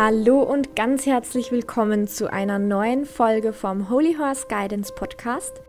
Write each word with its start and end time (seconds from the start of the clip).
Hallo 0.00 0.44
und 0.44 0.76
ganz 0.76 1.06
herzlich 1.06 1.50
willkommen 1.50 2.06
zu 2.06 2.32
einer 2.32 2.60
neuen 2.60 3.04
Folge 3.04 3.52
vom 3.52 3.90
Holy 3.90 4.14
Horse 4.14 4.46
Guidance 4.48 4.94
Podcast. 4.94 5.60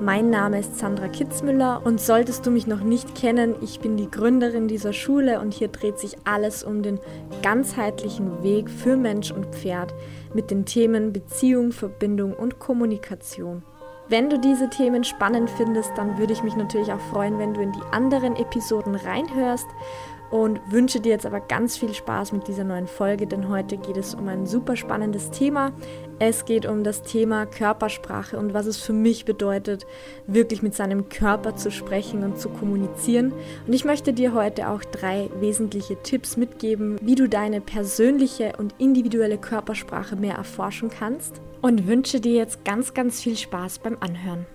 Mein 0.00 0.30
Name 0.30 0.60
ist 0.60 0.78
Sandra 0.78 1.08
Kitzmüller 1.08 1.82
und 1.84 2.00
solltest 2.00 2.46
du 2.46 2.52
mich 2.52 2.68
noch 2.68 2.84
nicht 2.84 3.16
kennen, 3.16 3.56
ich 3.62 3.80
bin 3.80 3.96
die 3.96 4.08
Gründerin 4.08 4.68
dieser 4.68 4.92
Schule 4.92 5.40
und 5.40 5.52
hier 5.52 5.66
dreht 5.66 5.98
sich 5.98 6.18
alles 6.22 6.62
um 6.62 6.84
den 6.84 7.00
ganzheitlichen 7.42 8.44
Weg 8.44 8.70
für 8.70 8.96
Mensch 8.96 9.32
und 9.32 9.46
Pferd 9.46 9.92
mit 10.32 10.52
den 10.52 10.64
Themen 10.64 11.12
Beziehung, 11.12 11.72
Verbindung 11.72 12.32
und 12.32 12.60
Kommunikation. 12.60 13.64
Wenn 14.06 14.30
du 14.30 14.38
diese 14.38 14.70
Themen 14.70 15.02
spannend 15.02 15.50
findest, 15.50 15.90
dann 15.96 16.18
würde 16.18 16.34
ich 16.34 16.44
mich 16.44 16.54
natürlich 16.54 16.92
auch 16.92 17.00
freuen, 17.00 17.38
wenn 17.40 17.54
du 17.54 17.60
in 17.62 17.72
die 17.72 17.82
anderen 17.90 18.36
Episoden 18.36 18.94
reinhörst 18.94 19.66
und 20.34 20.60
wünsche 20.68 20.98
dir 20.98 21.10
jetzt 21.10 21.26
aber 21.26 21.38
ganz 21.38 21.76
viel 21.76 21.94
Spaß 21.94 22.32
mit 22.32 22.48
dieser 22.48 22.64
neuen 22.64 22.88
Folge, 22.88 23.28
denn 23.28 23.48
heute 23.48 23.76
geht 23.76 23.96
es 23.96 24.16
um 24.16 24.26
ein 24.26 24.46
super 24.46 24.74
spannendes 24.74 25.30
Thema. 25.30 25.70
Es 26.18 26.44
geht 26.44 26.66
um 26.66 26.82
das 26.82 27.02
Thema 27.02 27.46
Körpersprache 27.46 28.36
und 28.36 28.52
was 28.52 28.66
es 28.66 28.78
für 28.78 28.92
mich 28.92 29.26
bedeutet, 29.26 29.86
wirklich 30.26 30.60
mit 30.60 30.74
seinem 30.74 31.08
Körper 31.08 31.54
zu 31.54 31.70
sprechen 31.70 32.24
und 32.24 32.40
zu 32.40 32.48
kommunizieren. 32.48 33.32
Und 33.64 33.74
ich 33.74 33.84
möchte 33.84 34.12
dir 34.12 34.34
heute 34.34 34.70
auch 34.70 34.82
drei 34.82 35.30
wesentliche 35.38 36.02
Tipps 36.02 36.36
mitgeben, 36.36 36.98
wie 37.00 37.14
du 37.14 37.28
deine 37.28 37.60
persönliche 37.60 38.54
und 38.58 38.74
individuelle 38.78 39.38
Körpersprache 39.38 40.16
mehr 40.16 40.34
erforschen 40.34 40.90
kannst 40.90 41.40
und 41.62 41.86
wünsche 41.86 42.20
dir 42.20 42.34
jetzt 42.34 42.64
ganz, 42.64 42.92
ganz 42.92 43.20
viel 43.20 43.36
Spaß 43.36 43.78
beim 43.78 43.98
Anhören. 44.00 44.46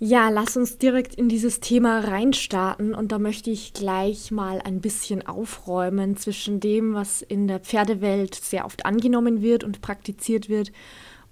Ja, 0.00 0.28
lass 0.28 0.56
uns 0.56 0.78
direkt 0.78 1.16
in 1.16 1.28
dieses 1.28 1.58
Thema 1.58 1.98
reinstarten 1.98 2.94
und 2.94 3.10
da 3.10 3.18
möchte 3.18 3.50
ich 3.50 3.72
gleich 3.72 4.30
mal 4.30 4.60
ein 4.60 4.80
bisschen 4.80 5.26
aufräumen 5.26 6.16
zwischen 6.16 6.60
dem, 6.60 6.94
was 6.94 7.20
in 7.20 7.48
der 7.48 7.58
Pferdewelt 7.58 8.36
sehr 8.36 8.64
oft 8.64 8.86
angenommen 8.86 9.42
wird 9.42 9.64
und 9.64 9.80
praktiziert 9.80 10.48
wird 10.48 10.70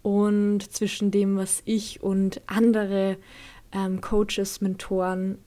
und 0.02 0.68
zwischen 0.72 1.12
dem, 1.12 1.36
was 1.36 1.62
ich 1.64 2.02
und 2.02 2.40
andere 2.48 3.18
ähm, 3.70 4.00
Coaches, 4.00 4.60
Mentoren 4.60 5.38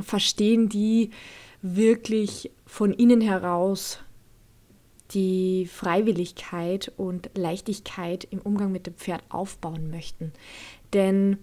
verstehen, 0.00 0.70
die 0.70 1.10
wirklich 1.60 2.50
von 2.64 2.94
innen 2.94 3.20
heraus 3.20 3.98
die 5.10 5.68
Freiwilligkeit 5.70 6.90
und 6.96 7.28
Leichtigkeit 7.34 8.26
im 8.30 8.38
Umgang 8.40 8.72
mit 8.72 8.86
dem 8.86 8.94
Pferd 8.94 9.22
aufbauen 9.28 9.90
möchten. 9.90 10.32
Denn 10.94 11.36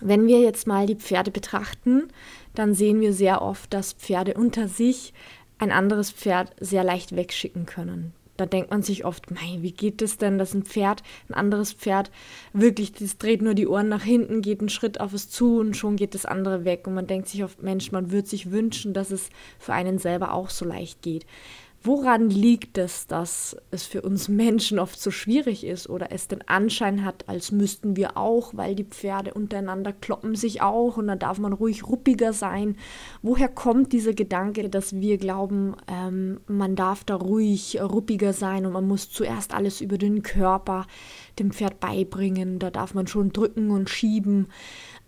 wenn 0.00 0.26
wir 0.26 0.40
jetzt 0.40 0.66
mal 0.66 0.86
die 0.86 0.96
Pferde 0.96 1.30
betrachten, 1.30 2.08
dann 2.54 2.74
sehen 2.74 3.00
wir 3.00 3.12
sehr 3.12 3.42
oft, 3.42 3.72
dass 3.72 3.92
Pferde 3.92 4.34
unter 4.34 4.68
sich 4.68 5.12
ein 5.58 5.70
anderes 5.70 6.10
Pferd 6.10 6.54
sehr 6.60 6.84
leicht 6.84 7.16
wegschicken 7.16 7.66
können. 7.66 8.12
Da 8.36 8.46
denkt 8.46 8.70
man 8.70 8.82
sich 8.82 9.04
oft, 9.04 9.30
mei, 9.30 9.58
wie 9.60 9.70
geht 9.70 10.02
es 10.02 10.18
denn, 10.18 10.38
dass 10.38 10.54
ein 10.54 10.64
Pferd, 10.64 11.04
ein 11.28 11.34
anderes 11.34 11.72
Pferd 11.72 12.10
wirklich, 12.52 12.92
das 12.92 13.16
dreht 13.16 13.42
nur 13.42 13.54
die 13.54 13.68
Ohren 13.68 13.88
nach 13.88 14.02
hinten, 14.02 14.42
geht 14.42 14.58
einen 14.58 14.68
Schritt 14.68 14.98
auf 15.00 15.12
es 15.12 15.30
zu 15.30 15.60
und 15.60 15.76
schon 15.76 15.94
geht 15.94 16.14
das 16.14 16.26
andere 16.26 16.64
weg. 16.64 16.86
Und 16.88 16.94
man 16.94 17.06
denkt 17.06 17.28
sich 17.28 17.44
oft, 17.44 17.62
Mensch, 17.62 17.92
man 17.92 18.10
würde 18.10 18.28
sich 18.28 18.50
wünschen, 18.50 18.92
dass 18.92 19.12
es 19.12 19.30
für 19.60 19.72
einen 19.72 19.98
selber 19.98 20.32
auch 20.32 20.50
so 20.50 20.64
leicht 20.64 21.00
geht. 21.02 21.26
Woran 21.86 22.30
liegt 22.30 22.78
es, 22.78 23.06
dass 23.06 23.58
es 23.70 23.84
für 23.84 24.00
uns 24.00 24.30
Menschen 24.30 24.78
oft 24.78 24.98
so 24.98 25.10
schwierig 25.10 25.64
ist 25.64 25.86
oder 25.90 26.10
es 26.12 26.28
den 26.28 26.40
Anschein 26.48 27.04
hat, 27.04 27.28
als 27.28 27.52
müssten 27.52 27.94
wir 27.94 28.16
auch, 28.16 28.54
weil 28.54 28.74
die 28.74 28.84
Pferde 28.84 29.34
untereinander 29.34 29.92
kloppen 29.92 30.34
sich 30.34 30.62
auch 30.62 30.96
und 30.96 31.08
dann 31.08 31.18
darf 31.18 31.38
man 31.38 31.52
ruhig 31.52 31.86
ruppiger 31.86 32.32
sein? 32.32 32.78
Woher 33.20 33.50
kommt 33.50 33.92
dieser 33.92 34.14
Gedanke, 34.14 34.70
dass 34.70 34.94
wir 34.94 35.18
glauben, 35.18 35.76
ähm, 35.86 36.40
man 36.46 36.74
darf 36.74 37.04
da 37.04 37.16
ruhig 37.16 37.78
ruppiger 37.78 38.32
sein 38.32 38.64
und 38.64 38.72
man 38.72 38.88
muss 38.88 39.10
zuerst 39.10 39.52
alles 39.52 39.82
über 39.82 39.98
den 39.98 40.22
Körper 40.22 40.86
dem 41.38 41.50
Pferd 41.50 41.80
beibringen, 41.80 42.60
da 42.60 42.70
darf 42.70 42.94
man 42.94 43.08
schon 43.08 43.30
drücken 43.30 43.70
und 43.70 43.90
schieben? 43.90 44.46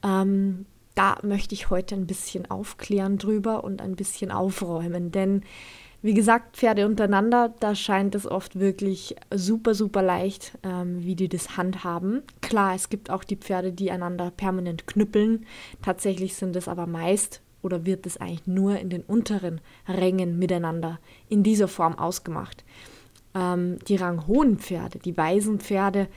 Ähm, 0.04 0.66
da 0.94 1.16
möchte 1.22 1.54
ich 1.54 1.70
heute 1.70 1.94
ein 1.94 2.06
bisschen 2.06 2.50
aufklären 2.50 3.16
drüber 3.16 3.64
und 3.64 3.80
ein 3.80 3.96
bisschen 3.96 4.30
aufräumen, 4.30 5.10
denn 5.10 5.42
wie 6.02 6.14
gesagt, 6.14 6.56
Pferde 6.56 6.86
untereinander, 6.86 7.54
da 7.60 7.74
scheint 7.74 8.14
es 8.14 8.26
oft 8.26 8.58
wirklich 8.58 9.16
super, 9.34 9.74
super 9.74 10.02
leicht, 10.02 10.56
ähm, 10.62 11.02
wie 11.02 11.14
die 11.16 11.28
das 11.28 11.56
handhaben. 11.56 12.22
Klar, 12.42 12.74
es 12.74 12.88
gibt 12.88 13.10
auch 13.10 13.24
die 13.24 13.36
Pferde, 13.36 13.72
die 13.72 13.90
einander 13.90 14.30
permanent 14.30 14.86
knüppeln. 14.86 15.46
Tatsächlich 15.82 16.34
sind 16.34 16.54
es 16.56 16.68
aber 16.68 16.86
meist 16.86 17.40
oder 17.62 17.84
wird 17.84 18.06
es 18.06 18.18
eigentlich 18.18 18.46
nur 18.46 18.78
in 18.78 18.90
den 18.90 19.02
unteren 19.02 19.60
Rängen 19.88 20.38
miteinander 20.38 21.00
in 21.28 21.42
dieser 21.42 21.68
Form 21.68 21.98
ausgemacht. 21.98 22.64
Ähm, 23.34 23.78
die 23.88 23.96
ranghohen 23.96 24.58
Pferde, 24.58 24.98
die 24.98 25.16
weisen 25.16 25.58
Pferde, 25.60 26.08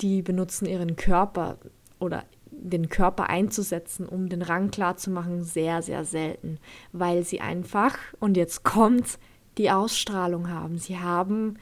die 0.00 0.22
benutzen 0.22 0.66
ihren 0.66 0.96
Körper 0.96 1.58
oder 1.98 2.24
den 2.70 2.88
Körper 2.88 3.28
einzusetzen, 3.30 4.06
um 4.06 4.28
den 4.28 4.42
Rang 4.42 4.70
klar 4.70 4.96
zu 4.96 5.10
machen, 5.10 5.42
sehr, 5.42 5.82
sehr 5.82 6.04
selten, 6.04 6.58
weil 6.92 7.24
sie 7.24 7.40
einfach, 7.40 7.96
und 8.20 8.36
jetzt 8.36 8.64
kommt's, 8.64 9.18
die 9.58 9.70
Ausstrahlung 9.70 10.50
haben. 10.50 10.78
Sie 10.78 10.98
haben 10.98 11.58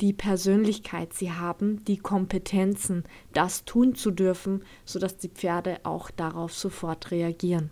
die 0.00 0.12
Persönlichkeit, 0.12 1.14
sie 1.14 1.32
haben 1.32 1.84
die 1.84 1.96
Kompetenzen, 1.96 3.04
das 3.32 3.64
tun 3.64 3.94
zu 3.94 4.10
dürfen, 4.10 4.64
sodass 4.84 5.16
die 5.16 5.28
Pferde 5.28 5.78
auch 5.84 6.10
darauf 6.10 6.52
sofort 6.52 7.10
reagieren. 7.10 7.70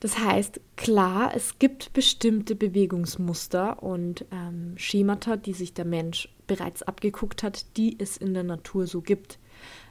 Das 0.00 0.18
heißt, 0.18 0.60
klar, 0.76 1.30
es 1.34 1.60
gibt 1.60 1.92
bestimmte 1.92 2.56
Bewegungsmuster 2.56 3.82
und 3.82 4.24
ähm, 4.32 4.74
Schemata, 4.76 5.36
die 5.36 5.52
sich 5.52 5.74
der 5.74 5.84
Mensch 5.84 6.28
bereits 6.48 6.82
abgeguckt 6.82 7.44
hat, 7.44 7.76
die 7.76 7.96
es 8.00 8.16
in 8.16 8.34
der 8.34 8.42
Natur 8.42 8.88
so 8.88 9.00
gibt. 9.00 9.38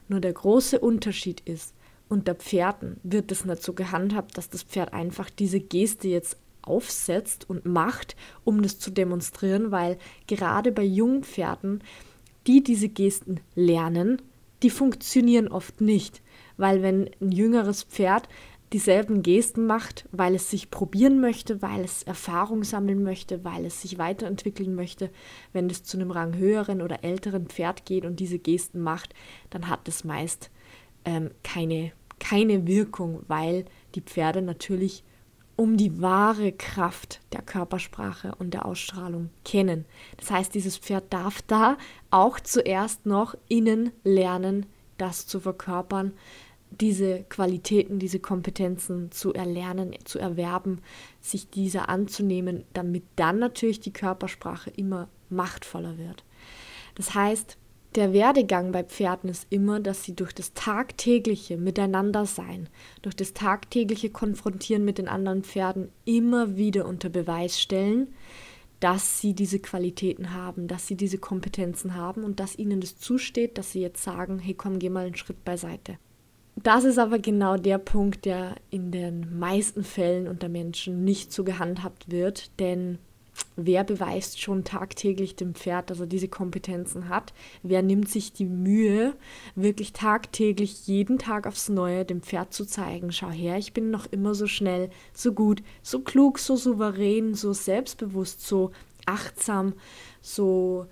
Nur 0.08 0.20
der 0.20 0.32
große 0.32 0.78
Unterschied 0.80 1.40
ist, 1.40 1.74
unter 2.08 2.34
Pferden 2.34 2.98
wird 3.02 3.32
es 3.32 3.44
nicht 3.44 3.62
so 3.62 3.72
gehandhabt, 3.72 4.36
dass 4.36 4.50
das 4.50 4.62
Pferd 4.62 4.92
einfach 4.92 5.30
diese 5.30 5.60
Geste 5.60 6.08
jetzt 6.08 6.36
aufsetzt 6.62 7.48
und 7.48 7.64
macht, 7.64 8.16
um 8.44 8.62
das 8.62 8.78
zu 8.78 8.90
demonstrieren, 8.90 9.70
weil 9.70 9.98
gerade 10.26 10.72
bei 10.72 10.84
jungen 10.84 11.24
Pferden, 11.24 11.82
die 12.46 12.62
diese 12.62 12.88
Gesten 12.88 13.40
lernen, 13.54 14.20
die 14.62 14.70
funktionieren 14.70 15.48
oft 15.48 15.80
nicht, 15.80 16.22
weil 16.56 16.82
wenn 16.82 17.10
ein 17.20 17.32
jüngeres 17.32 17.82
Pferd 17.82 18.28
dieselben 18.72 19.22
Gesten 19.22 19.66
macht, 19.66 20.08
weil 20.12 20.34
es 20.34 20.50
sich 20.50 20.70
probieren 20.70 21.20
möchte, 21.20 21.62
weil 21.62 21.80
es 21.84 22.02
Erfahrung 22.02 22.64
sammeln 22.64 23.02
möchte, 23.02 23.44
weil 23.44 23.66
es 23.66 23.82
sich 23.82 23.98
weiterentwickeln 23.98 24.74
möchte. 24.74 25.10
Wenn 25.52 25.68
es 25.68 25.84
zu 25.84 25.96
einem 25.96 26.10
Rang 26.10 26.36
höheren 26.36 26.80
oder 26.80 27.04
älteren 27.04 27.46
Pferd 27.46 27.84
geht 27.84 28.04
und 28.04 28.20
diese 28.20 28.38
Gesten 28.38 28.80
macht, 28.80 29.14
dann 29.50 29.68
hat 29.68 29.86
es 29.88 30.04
meist 30.04 30.50
ähm, 31.04 31.30
keine, 31.42 31.92
keine 32.18 32.66
Wirkung, 32.66 33.22
weil 33.28 33.66
die 33.94 34.00
Pferde 34.00 34.42
natürlich 34.42 35.04
um 35.56 35.76
die 35.76 36.00
wahre 36.00 36.52
Kraft 36.52 37.20
der 37.32 37.42
Körpersprache 37.42 38.34
und 38.38 38.54
der 38.54 38.64
Ausstrahlung 38.64 39.30
kennen. 39.44 39.84
Das 40.16 40.30
heißt, 40.30 40.54
dieses 40.54 40.78
Pferd 40.78 41.12
darf 41.12 41.42
da 41.42 41.76
auch 42.10 42.40
zuerst 42.40 43.06
noch 43.06 43.36
innen 43.48 43.92
lernen, 44.02 44.66
das 44.98 45.26
zu 45.26 45.40
verkörpern, 45.40 46.12
diese 46.80 47.24
Qualitäten, 47.28 47.98
diese 47.98 48.18
Kompetenzen 48.18 49.10
zu 49.10 49.32
erlernen, 49.32 49.94
zu 50.04 50.18
erwerben, 50.18 50.80
sich 51.20 51.50
dieser 51.50 51.88
anzunehmen, 51.88 52.64
damit 52.72 53.04
dann 53.16 53.38
natürlich 53.38 53.80
die 53.80 53.92
Körpersprache 53.92 54.70
immer 54.70 55.08
machtvoller 55.30 55.98
wird. 55.98 56.24
Das 56.94 57.14
heißt, 57.14 57.56
der 57.94 58.14
Werdegang 58.14 58.72
bei 58.72 58.84
Pferden 58.84 59.28
ist 59.28 59.46
immer, 59.50 59.78
dass 59.78 60.02
sie 60.02 60.16
durch 60.16 60.32
das 60.32 60.54
tagtägliche 60.54 61.58
Miteinandersein, 61.58 62.70
durch 63.02 63.14
das 63.14 63.34
tagtägliche 63.34 64.08
Konfrontieren 64.08 64.84
mit 64.84 64.96
den 64.96 65.08
anderen 65.08 65.44
Pferden 65.44 65.90
immer 66.06 66.56
wieder 66.56 66.86
unter 66.86 67.10
Beweis 67.10 67.60
stellen, 67.60 68.08
dass 68.80 69.20
sie 69.20 69.34
diese 69.34 69.58
Qualitäten 69.58 70.32
haben, 70.32 70.68
dass 70.68 70.86
sie 70.86 70.96
diese 70.96 71.18
Kompetenzen 71.18 71.94
haben 71.94 72.24
und 72.24 72.40
dass 72.40 72.58
ihnen 72.58 72.80
das 72.80 72.98
zusteht, 72.98 73.58
dass 73.58 73.72
sie 73.72 73.80
jetzt 73.80 74.02
sagen, 74.02 74.38
hey 74.38 74.54
komm, 74.54 74.78
geh 74.78 74.88
mal 74.88 75.06
einen 75.06 75.14
Schritt 75.14 75.44
beiseite. 75.44 75.98
Das 76.56 76.84
ist 76.84 76.98
aber 76.98 77.18
genau 77.18 77.56
der 77.56 77.78
Punkt, 77.78 78.24
der 78.24 78.56
in 78.70 78.92
den 78.92 79.38
meisten 79.38 79.84
Fällen 79.84 80.28
unter 80.28 80.48
Menschen 80.48 81.02
nicht 81.02 81.32
so 81.32 81.44
gehandhabt 81.44 82.10
wird, 82.10 82.58
denn 82.60 82.98
wer 83.56 83.84
beweist 83.84 84.40
schon 84.40 84.62
tagtäglich 84.62 85.34
dem 85.34 85.54
Pferd, 85.54 85.88
dass 85.88 86.00
er 86.00 86.06
diese 86.06 86.28
Kompetenzen 86.28 87.08
hat? 87.08 87.32
Wer 87.62 87.82
nimmt 87.82 88.08
sich 88.08 88.34
die 88.34 88.44
Mühe, 88.44 89.14
wirklich 89.54 89.94
tagtäglich 89.94 90.86
jeden 90.86 91.18
Tag 91.18 91.46
aufs 91.46 91.70
Neue 91.70 92.04
dem 92.04 92.20
Pferd 92.20 92.52
zu 92.52 92.66
zeigen, 92.66 93.12
schau 93.12 93.30
her, 93.30 93.56
ich 93.56 93.72
bin 93.72 93.90
noch 93.90 94.06
immer 94.06 94.34
so 94.34 94.46
schnell, 94.46 94.90
so 95.14 95.32
gut, 95.32 95.62
so 95.82 96.00
klug, 96.00 96.38
so 96.38 96.56
souverän, 96.56 97.34
so 97.34 97.54
selbstbewusst, 97.54 98.46
so 98.46 98.72
achtsam, 99.06 99.72
so 100.20 100.86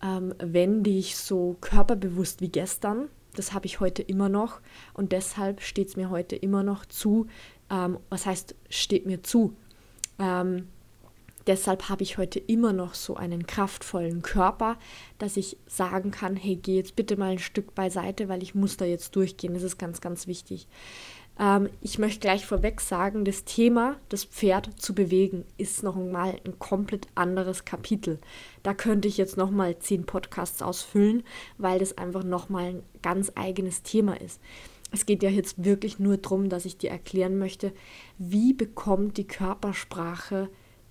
ähm, 0.00 0.32
wendig, 0.38 1.16
so 1.16 1.56
körperbewusst 1.60 2.40
wie 2.40 2.50
gestern? 2.50 3.08
Das 3.38 3.52
habe 3.52 3.66
ich 3.66 3.80
heute 3.80 4.02
immer 4.02 4.28
noch 4.28 4.60
und 4.94 5.12
deshalb 5.12 5.60
steht 5.62 5.88
es 5.88 5.96
mir 5.96 6.10
heute 6.10 6.36
immer 6.36 6.62
noch 6.62 6.86
zu. 6.86 7.26
Ähm, 7.70 7.98
was 8.08 8.26
heißt, 8.26 8.54
steht 8.68 9.06
mir 9.06 9.22
zu? 9.22 9.54
Ähm, 10.18 10.68
deshalb 11.46 11.88
habe 11.88 12.02
ich 12.02 12.18
heute 12.18 12.38
immer 12.38 12.72
noch 12.72 12.94
so 12.94 13.16
einen 13.16 13.46
kraftvollen 13.46 14.22
Körper, 14.22 14.78
dass 15.18 15.36
ich 15.36 15.56
sagen 15.66 16.10
kann, 16.10 16.36
hey, 16.36 16.56
geh 16.56 16.76
jetzt 16.76 16.96
bitte 16.96 17.16
mal 17.16 17.32
ein 17.32 17.38
Stück 17.38 17.74
beiseite, 17.74 18.28
weil 18.28 18.42
ich 18.42 18.54
muss 18.54 18.76
da 18.76 18.84
jetzt 18.84 19.14
durchgehen. 19.16 19.54
Das 19.54 19.62
ist 19.62 19.78
ganz, 19.78 20.00
ganz 20.00 20.26
wichtig. 20.26 20.66
Ähm, 21.38 21.68
ich 21.80 21.98
möchte 21.98 22.20
gleich 22.20 22.46
vorweg 22.46 22.80
sagen, 22.80 23.24
das 23.24 23.44
Thema, 23.44 23.96
das 24.08 24.24
Pferd 24.24 24.80
zu 24.80 24.94
bewegen, 24.94 25.44
ist 25.58 25.82
noch 25.82 25.96
mal 25.96 26.40
ein 26.44 26.58
komplett 26.58 27.06
anderes 27.14 27.64
Kapitel. 27.64 28.18
Da 28.62 28.74
könnte 28.74 29.08
ich 29.08 29.16
jetzt 29.16 29.36
noch 29.36 29.50
mal 29.50 29.78
zehn 29.78 30.04
Podcasts 30.06 30.62
ausfüllen, 30.62 31.22
weil 31.58 31.78
das 31.78 31.98
einfach 31.98 32.24
noch 32.24 32.48
mal 32.48 32.64
ein 32.64 32.82
ganz 33.02 33.32
eigenes 33.34 33.82
Thema 33.82 34.20
ist. 34.20 34.40
Es 34.92 35.04
geht 35.04 35.22
ja 35.22 35.30
jetzt 35.30 35.64
wirklich 35.64 35.98
nur 35.98 36.16
darum, 36.16 36.48
dass 36.48 36.64
ich 36.64 36.78
dir 36.78 36.90
erklären 36.90 37.38
möchte, 37.38 37.72
wie 38.18 38.52
bekommt 38.52 39.16
die 39.18 39.26
Körpersprache 39.26 40.48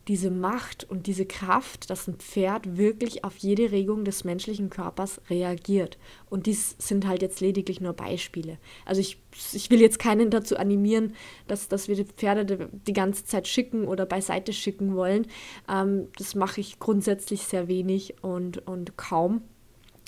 diese 0.08 0.30
Macht 0.30 0.84
und 0.84 1.08
diese 1.08 1.26
Kraft, 1.26 1.90
dass 1.90 2.08
ein 2.08 2.16
Pferd 2.16 2.78
wirklich 2.78 3.24
auf 3.24 3.38
jede 3.38 3.72
Regung 3.72 4.06
des 4.06 4.24
menschlichen 4.24 4.70
Körpers 4.70 5.20
reagiert. 5.30 5.98
Und 6.30 6.46
dies 6.46 6.76
sind 6.78 7.08
halt 7.08 7.22
jetzt 7.22 7.42
lediglich 7.42 7.82
nur 7.82 7.94
Beispiele. 7.94 8.60
Also 8.86 9.02
ich, 9.02 9.18
ich 9.54 9.72
will 9.72 9.82
jetzt 9.82 9.98
keinen 9.98 10.30
dazu 10.30 10.58
animieren, 10.58 11.14
dass, 11.48 11.68
dass 11.68 11.88
wir 11.88 11.96
die 11.96 12.06
Pferde 12.06 12.70
die 12.72 12.94
ganze 12.94 13.26
Zeit 13.26 13.48
schicken 13.48 13.86
oder 13.86 14.06
beiseite 14.06 14.54
schicken 14.54 14.96
wollen. 14.96 15.26
Ähm, 15.68 16.08
das 16.18 16.36
mache 16.36 16.62
ich 16.62 16.80
grundsätzlich 16.80 17.44
sehr 17.44 17.68
wenig 17.68 18.16
und, 18.22 18.68
und 18.68 18.98
kaum, 18.98 19.42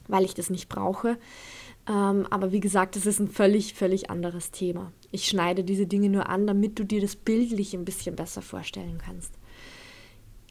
weil 0.08 0.26
ich 0.26 0.36
das 0.36 0.52
nicht 0.52 0.70
brauche. 0.70 1.18
Ähm, 1.90 2.28
aber 2.30 2.52
wie 2.52 2.60
gesagt, 2.60 2.96
das 2.96 3.06
ist 3.06 3.20
ein 3.20 3.30
völlig, 3.30 3.74
völlig 3.74 4.10
anderes 4.10 4.52
Thema. 4.52 4.92
Ich 5.12 5.26
schneide 5.26 5.64
diese 5.64 5.88
Dinge 5.88 6.10
nur 6.10 6.30
an, 6.30 6.46
damit 6.46 6.78
du 6.78 6.84
dir 6.84 7.02
das 7.02 7.16
bildlich 7.16 7.74
ein 7.74 7.86
bisschen 7.86 8.16
besser 8.16 8.42
vorstellen 8.42 9.00
kannst. 9.04 9.37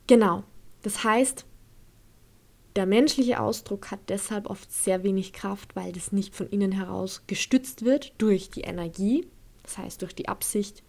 Genau. 0.06 0.44
Das 0.82 1.02
heißt, 1.02 1.44
der 2.76 2.86
menschliche 2.86 3.40
Ausdruck 3.40 3.90
hat 3.90 4.00
deshalb 4.08 4.48
oft 4.50 4.70
sehr 4.70 5.02
wenig 5.02 5.32
Kraft, 5.32 5.74
weil 5.74 5.92
das 5.92 6.12
nicht 6.12 6.34
von 6.34 6.48
innen 6.48 6.72
heraus 6.72 7.22
gestützt 7.26 7.84
wird 7.84 8.12
durch 8.18 8.50
die 8.50 8.60
Energie, 8.60 9.26
das 9.62 9.78
heißt 9.78 10.02
durch 10.02 10.14
die 10.14 10.28
Absicht, 10.28 10.82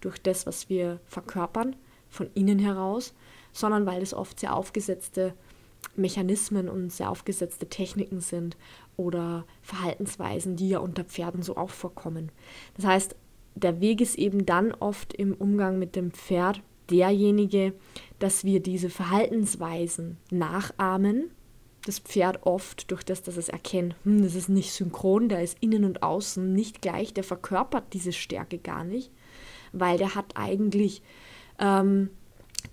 durch 0.00 0.18
das, 0.18 0.46
was 0.46 0.68
wir 0.68 1.00
verkörpern, 1.06 1.76
von 2.08 2.28
innen 2.34 2.58
heraus, 2.58 3.14
sondern 3.52 3.86
weil 3.86 4.02
es 4.02 4.14
oft 4.14 4.40
sehr 4.40 4.54
aufgesetzte 4.54 5.34
Mechanismen 5.94 6.68
und 6.68 6.92
sehr 6.92 7.10
aufgesetzte 7.10 7.68
Techniken 7.68 8.20
sind 8.20 8.56
oder 8.96 9.46
Verhaltensweisen, 9.62 10.56
die 10.56 10.70
ja 10.70 10.80
unter 10.80 11.04
Pferden 11.04 11.42
so 11.42 11.56
auch 11.56 11.70
vorkommen. 11.70 12.32
Das 12.74 12.84
heißt, 12.84 13.16
der 13.54 13.80
Weg 13.80 14.00
ist 14.00 14.16
eben 14.16 14.44
dann 14.44 14.72
oft 14.72 15.14
im 15.14 15.34
Umgang 15.34 15.78
mit 15.78 15.96
dem 15.96 16.10
Pferd 16.10 16.62
derjenige, 16.90 17.74
dass 18.18 18.44
wir 18.44 18.60
diese 18.60 18.90
Verhaltensweisen 18.90 20.18
nachahmen. 20.30 21.30
Das 21.84 22.00
Pferd 22.00 22.44
oft 22.44 22.90
durch 22.90 23.04
das, 23.04 23.22
dass 23.22 23.36
es 23.36 23.48
erkennt, 23.48 23.94
hm, 24.04 24.22
das 24.22 24.34
ist 24.34 24.48
nicht 24.48 24.72
synchron, 24.72 25.28
der 25.28 25.42
ist 25.42 25.56
innen 25.60 25.84
und 25.84 26.02
außen 26.02 26.52
nicht 26.52 26.82
gleich, 26.82 27.14
der 27.14 27.24
verkörpert 27.24 27.92
diese 27.92 28.12
Stärke 28.12 28.58
gar 28.58 28.84
nicht, 28.84 29.10
weil 29.72 29.96
der 29.96 30.14
hat 30.14 30.36
eigentlich, 30.36 31.02
ähm, 31.58 32.10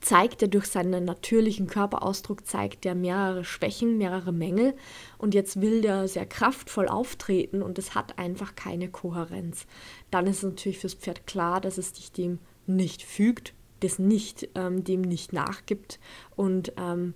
zeigt 0.01 0.41
er 0.41 0.47
durch 0.47 0.65
seinen 0.65 1.05
natürlichen 1.05 1.67
Körperausdruck, 1.67 2.45
zeigt 2.45 2.85
er 2.85 2.95
mehrere 2.95 3.45
Schwächen, 3.45 3.97
mehrere 3.97 4.33
Mängel 4.33 4.73
und 5.17 5.33
jetzt 5.33 5.61
will 5.61 5.81
der 5.81 6.07
sehr 6.07 6.25
kraftvoll 6.25 6.87
auftreten 6.87 7.61
und 7.61 7.77
es 7.77 7.95
hat 7.95 8.17
einfach 8.17 8.55
keine 8.55 8.89
Kohärenz. 8.89 9.65
Dann 10.11 10.27
ist 10.27 10.43
natürlich 10.43 10.79
fürs 10.79 10.95
Pferd 10.95 11.25
klar, 11.27 11.61
dass 11.61 11.77
es 11.77 11.95
sich 11.95 12.11
dem 12.11 12.39
nicht 12.65 13.03
fügt, 13.03 13.53
das 13.79 13.99
nicht, 13.99 14.49
ähm, 14.55 14.83
dem 14.83 15.01
nicht 15.01 15.33
nachgibt 15.33 15.99
und 16.35 16.73
ähm, 16.77 17.13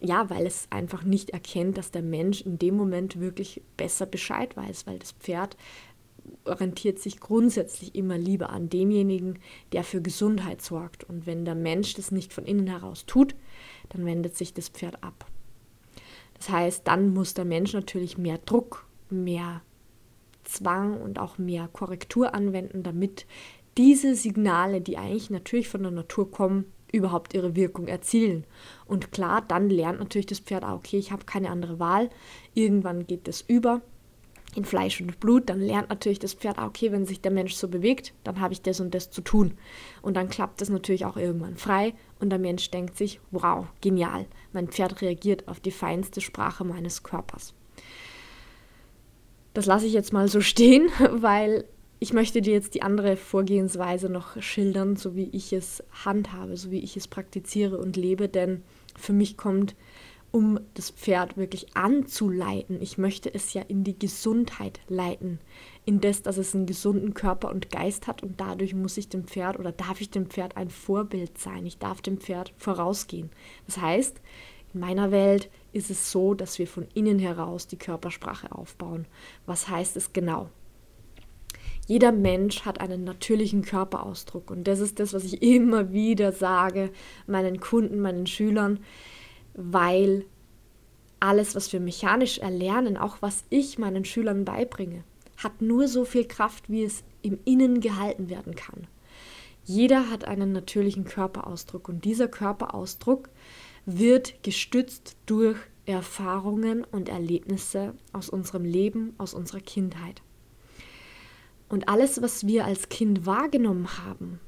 ja, 0.00 0.30
weil 0.30 0.46
es 0.46 0.66
einfach 0.70 1.04
nicht 1.04 1.30
erkennt, 1.30 1.76
dass 1.76 1.90
der 1.90 2.02
Mensch 2.02 2.40
in 2.40 2.58
dem 2.58 2.74
Moment 2.74 3.20
wirklich 3.20 3.62
besser 3.76 4.06
Bescheid 4.06 4.56
weiß, 4.56 4.86
weil 4.86 4.98
das 4.98 5.12
Pferd 5.12 5.56
orientiert 6.44 6.98
sich 6.98 7.20
grundsätzlich 7.20 7.94
immer 7.94 8.16
lieber 8.16 8.50
an 8.50 8.68
demjenigen, 8.68 9.38
der 9.72 9.84
für 9.84 10.00
Gesundheit 10.00 10.62
sorgt. 10.62 11.04
Und 11.04 11.26
wenn 11.26 11.44
der 11.44 11.54
Mensch 11.54 11.94
das 11.94 12.10
nicht 12.10 12.32
von 12.32 12.46
innen 12.46 12.66
heraus 12.66 13.04
tut, 13.06 13.34
dann 13.90 14.06
wendet 14.06 14.36
sich 14.36 14.54
das 14.54 14.68
Pferd 14.68 15.02
ab. 15.02 15.26
Das 16.34 16.48
heißt, 16.48 16.86
dann 16.86 17.12
muss 17.12 17.34
der 17.34 17.44
Mensch 17.44 17.74
natürlich 17.74 18.16
mehr 18.16 18.38
Druck, 18.38 18.86
mehr 19.10 19.62
Zwang 20.44 21.00
und 21.00 21.18
auch 21.18 21.38
mehr 21.38 21.68
Korrektur 21.68 22.34
anwenden, 22.34 22.82
damit 22.82 23.26
diese 23.80 24.14
Signale, 24.14 24.82
die 24.82 24.98
eigentlich 24.98 25.30
natürlich 25.30 25.70
von 25.70 25.82
der 25.82 25.90
Natur 25.90 26.30
kommen, 26.30 26.70
überhaupt 26.92 27.32
ihre 27.32 27.56
Wirkung 27.56 27.88
erzielen. 27.88 28.44
Und 28.84 29.10
klar, 29.10 29.40
dann 29.40 29.70
lernt 29.70 30.00
natürlich 30.00 30.26
das 30.26 30.40
Pferd 30.40 30.64
auch, 30.64 30.74
okay, 30.74 30.98
ich 30.98 31.12
habe 31.12 31.24
keine 31.24 31.48
andere 31.48 31.78
Wahl. 31.78 32.10
Irgendwann 32.52 33.06
geht 33.06 33.26
das 33.26 33.40
über 33.40 33.80
in 34.54 34.66
Fleisch 34.66 35.00
und 35.00 35.18
Blut, 35.18 35.48
dann 35.48 35.60
lernt 35.60 35.88
natürlich 35.88 36.18
das 36.18 36.34
Pferd, 36.34 36.58
auch, 36.58 36.66
okay, 36.66 36.92
wenn 36.92 37.06
sich 37.06 37.22
der 37.22 37.30
Mensch 37.30 37.54
so 37.54 37.68
bewegt, 37.68 38.12
dann 38.22 38.38
habe 38.38 38.52
ich 38.52 38.60
das 38.60 38.80
und 38.80 38.92
das 38.94 39.10
zu 39.10 39.22
tun. 39.22 39.54
Und 40.02 40.14
dann 40.14 40.28
klappt 40.28 40.60
das 40.60 40.68
natürlich 40.68 41.06
auch 41.06 41.16
irgendwann 41.16 41.56
frei 41.56 41.94
und 42.18 42.28
der 42.28 42.38
Mensch 42.38 42.70
denkt 42.70 42.98
sich, 42.98 43.18
wow, 43.30 43.64
genial, 43.80 44.26
mein 44.52 44.68
Pferd 44.68 45.00
reagiert 45.00 45.48
auf 45.48 45.60
die 45.60 45.70
feinste 45.70 46.20
Sprache 46.20 46.64
meines 46.64 47.02
Körpers. 47.02 47.54
Das 49.54 49.64
lasse 49.64 49.86
ich 49.86 49.94
jetzt 49.94 50.12
mal 50.12 50.28
so 50.28 50.42
stehen, 50.42 50.90
weil 51.12 51.64
ich 52.02 52.14
möchte 52.14 52.40
dir 52.40 52.54
jetzt 52.54 52.74
die 52.74 52.82
andere 52.82 53.14
Vorgehensweise 53.16 54.08
noch 54.08 54.40
schildern, 54.40 54.96
so 54.96 55.14
wie 55.14 55.28
ich 55.32 55.52
es 55.52 55.84
handhabe, 56.04 56.56
so 56.56 56.70
wie 56.70 56.80
ich 56.80 56.96
es 56.96 57.06
praktiziere 57.06 57.76
und 57.76 57.96
lebe, 57.96 58.26
denn 58.26 58.62
für 58.96 59.12
mich 59.12 59.36
kommt, 59.36 59.76
um 60.32 60.58
das 60.74 60.90
Pferd 60.90 61.36
wirklich 61.36 61.76
anzuleiten, 61.76 62.80
ich 62.80 62.96
möchte 62.96 63.32
es 63.34 63.52
ja 63.52 63.60
in 63.62 63.84
die 63.84 63.98
Gesundheit 63.98 64.80
leiten, 64.88 65.40
in 65.84 66.00
das, 66.00 66.22
dass 66.22 66.38
es 66.38 66.54
einen 66.54 66.64
gesunden 66.64 67.12
Körper 67.12 67.50
und 67.50 67.70
Geist 67.70 68.06
hat 68.06 68.22
und 68.22 68.40
dadurch 68.40 68.74
muss 68.74 68.96
ich 68.96 69.10
dem 69.10 69.24
Pferd 69.24 69.58
oder 69.58 69.72
darf 69.72 70.00
ich 70.00 70.08
dem 70.08 70.26
Pferd 70.26 70.56
ein 70.56 70.70
Vorbild 70.70 71.36
sein, 71.36 71.66
ich 71.66 71.78
darf 71.78 72.00
dem 72.00 72.18
Pferd 72.18 72.54
vorausgehen. 72.56 73.28
Das 73.66 73.78
heißt, 73.78 74.22
in 74.72 74.80
meiner 74.80 75.10
Welt 75.10 75.50
ist 75.72 75.90
es 75.90 76.10
so, 76.10 76.32
dass 76.32 76.58
wir 76.58 76.66
von 76.66 76.86
innen 76.94 77.18
heraus 77.18 77.66
die 77.66 77.78
Körpersprache 77.78 78.52
aufbauen. 78.52 79.06
Was 79.44 79.68
heißt 79.68 79.96
es 79.96 80.14
genau? 80.14 80.48
Jeder 81.90 82.12
Mensch 82.12 82.64
hat 82.64 82.80
einen 82.80 83.02
natürlichen 83.02 83.62
Körperausdruck 83.62 84.52
und 84.52 84.68
das 84.68 84.78
ist 84.78 85.00
das, 85.00 85.12
was 85.12 85.24
ich 85.24 85.42
immer 85.42 85.92
wieder 85.92 86.30
sage 86.30 86.92
meinen 87.26 87.58
Kunden, 87.58 87.98
meinen 87.98 88.28
Schülern, 88.28 88.78
weil 89.54 90.24
alles, 91.18 91.56
was 91.56 91.72
wir 91.72 91.80
mechanisch 91.80 92.38
erlernen, 92.38 92.96
auch 92.96 93.16
was 93.22 93.42
ich 93.50 93.76
meinen 93.76 94.04
Schülern 94.04 94.44
beibringe, 94.44 95.02
hat 95.36 95.62
nur 95.62 95.88
so 95.88 96.04
viel 96.04 96.24
Kraft, 96.24 96.70
wie 96.70 96.84
es 96.84 97.02
im 97.22 97.40
Innen 97.44 97.80
gehalten 97.80 98.30
werden 98.30 98.54
kann. 98.54 98.86
Jeder 99.64 100.10
hat 100.10 100.26
einen 100.26 100.52
natürlichen 100.52 101.02
Körperausdruck 101.02 101.88
und 101.88 102.04
dieser 102.04 102.28
Körperausdruck 102.28 103.30
wird 103.84 104.44
gestützt 104.44 105.16
durch 105.26 105.58
Erfahrungen 105.86 106.84
und 106.84 107.08
Erlebnisse 107.08 107.94
aus 108.12 108.28
unserem 108.28 108.64
Leben, 108.64 109.12
aus 109.18 109.34
unserer 109.34 109.58
Kindheit. 109.58 110.22
Und 111.70 111.88
alles, 111.88 112.20
was 112.20 112.46
wir 112.46 112.64
als 112.64 112.88
Kind 112.88 113.26
wahrgenommen 113.26 113.96
haben, 114.04 114.40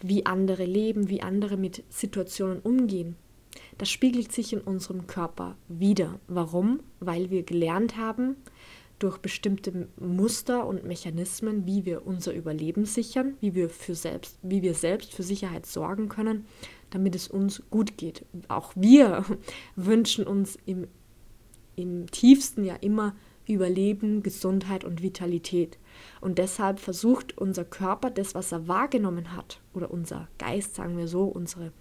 wie 0.00 0.24
andere 0.24 0.64
leben, 0.64 1.10
wie 1.10 1.20
andere 1.20 1.56
mit 1.56 1.82
Situationen 1.90 2.60
umgehen, 2.60 3.16
das 3.76 3.90
spiegelt 3.90 4.30
sich 4.30 4.52
in 4.52 4.60
unserem 4.60 5.08
Körper 5.08 5.56
wieder. 5.68 6.20
Warum? 6.28 6.80
Weil 7.00 7.28
wir 7.30 7.42
gelernt 7.42 7.96
haben, 7.96 8.36
durch 9.00 9.18
bestimmte 9.18 9.88
Muster 9.98 10.64
und 10.64 10.84
Mechanismen, 10.84 11.66
wie 11.66 11.84
wir 11.86 12.06
unser 12.06 12.34
Überleben 12.34 12.84
sichern, 12.84 13.34
wie 13.40 13.54
wir, 13.54 13.68
für 13.68 13.96
selbst, 13.96 14.38
wie 14.42 14.62
wir 14.62 14.74
selbst 14.74 15.12
für 15.12 15.22
Sicherheit 15.24 15.66
sorgen 15.66 16.08
können, 16.08 16.46
damit 16.90 17.16
es 17.16 17.26
uns 17.26 17.62
gut 17.70 17.96
geht. 17.96 18.24
Auch 18.46 18.72
wir 18.76 19.24
wünschen 19.74 20.24
uns 20.24 20.56
im, 20.66 20.86
im 21.74 22.06
tiefsten 22.10 22.62
ja 22.62 22.76
immer 22.76 23.16
Überleben, 23.50 24.22
Gesundheit 24.22 24.84
und 24.84 25.02
Vitalität. 25.02 25.78
Und 26.20 26.38
deshalb 26.38 26.80
versucht 26.80 27.36
unser 27.36 27.64
Körper 27.64 28.10
das, 28.10 28.34
was 28.34 28.52
er 28.52 28.68
wahrgenommen 28.68 29.36
hat, 29.36 29.60
oder 29.74 29.90
unser 29.90 30.28
Geist, 30.38 30.74
sagen 30.74 30.96
wir 30.96 31.08
so, 31.08 31.24
unsere 31.24 31.72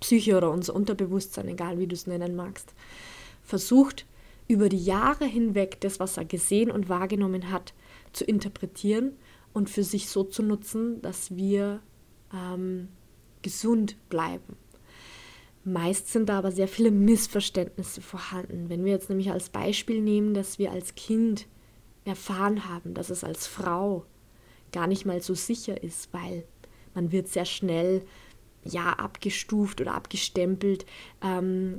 Psyche 0.00 0.36
oder 0.36 0.50
unser 0.50 0.74
Unterbewusstsein, 0.74 1.48
egal 1.48 1.78
wie 1.78 1.86
du 1.86 1.94
es 1.94 2.06
nennen 2.06 2.34
magst, 2.34 2.74
versucht 3.42 4.06
über 4.48 4.68
die 4.68 4.84
Jahre 4.84 5.24
hinweg 5.24 5.80
das, 5.80 6.00
was 6.00 6.16
er 6.16 6.24
gesehen 6.24 6.70
und 6.70 6.88
wahrgenommen 6.88 7.50
hat, 7.50 7.74
zu 8.12 8.24
interpretieren 8.24 9.12
und 9.52 9.70
für 9.70 9.84
sich 9.84 10.08
so 10.08 10.24
zu 10.24 10.42
nutzen, 10.42 11.00
dass 11.02 11.36
wir 11.36 11.80
ähm, 12.32 12.88
gesund 13.42 13.96
bleiben. 14.08 14.56
Meist 15.64 16.08
sind 16.12 16.28
da 16.28 16.38
aber 16.38 16.50
sehr 16.50 16.68
viele 16.68 16.90
Missverständnisse 16.90 18.00
vorhanden. 18.00 18.68
Wenn 18.68 18.84
wir 18.84 18.92
jetzt 18.92 19.08
nämlich 19.08 19.30
als 19.30 19.48
Beispiel 19.50 20.00
nehmen, 20.00 20.34
dass 20.34 20.58
wir 20.58 20.72
als 20.72 20.94
Kind 20.94 21.46
erfahren 22.04 22.68
haben, 22.68 22.94
dass 22.94 23.10
es 23.10 23.22
als 23.22 23.46
Frau 23.46 24.04
gar 24.72 24.86
nicht 24.86 25.04
mal 25.04 25.20
so 25.22 25.34
sicher 25.34 25.82
ist, 25.82 26.12
weil 26.12 26.44
man 26.94 27.12
wird 27.12 27.28
sehr 27.28 27.44
schnell 27.44 28.02
ja 28.64 28.92
abgestuft 28.92 29.80
oder 29.80 29.94
abgestempelt 29.94 30.86
ähm, 31.22 31.78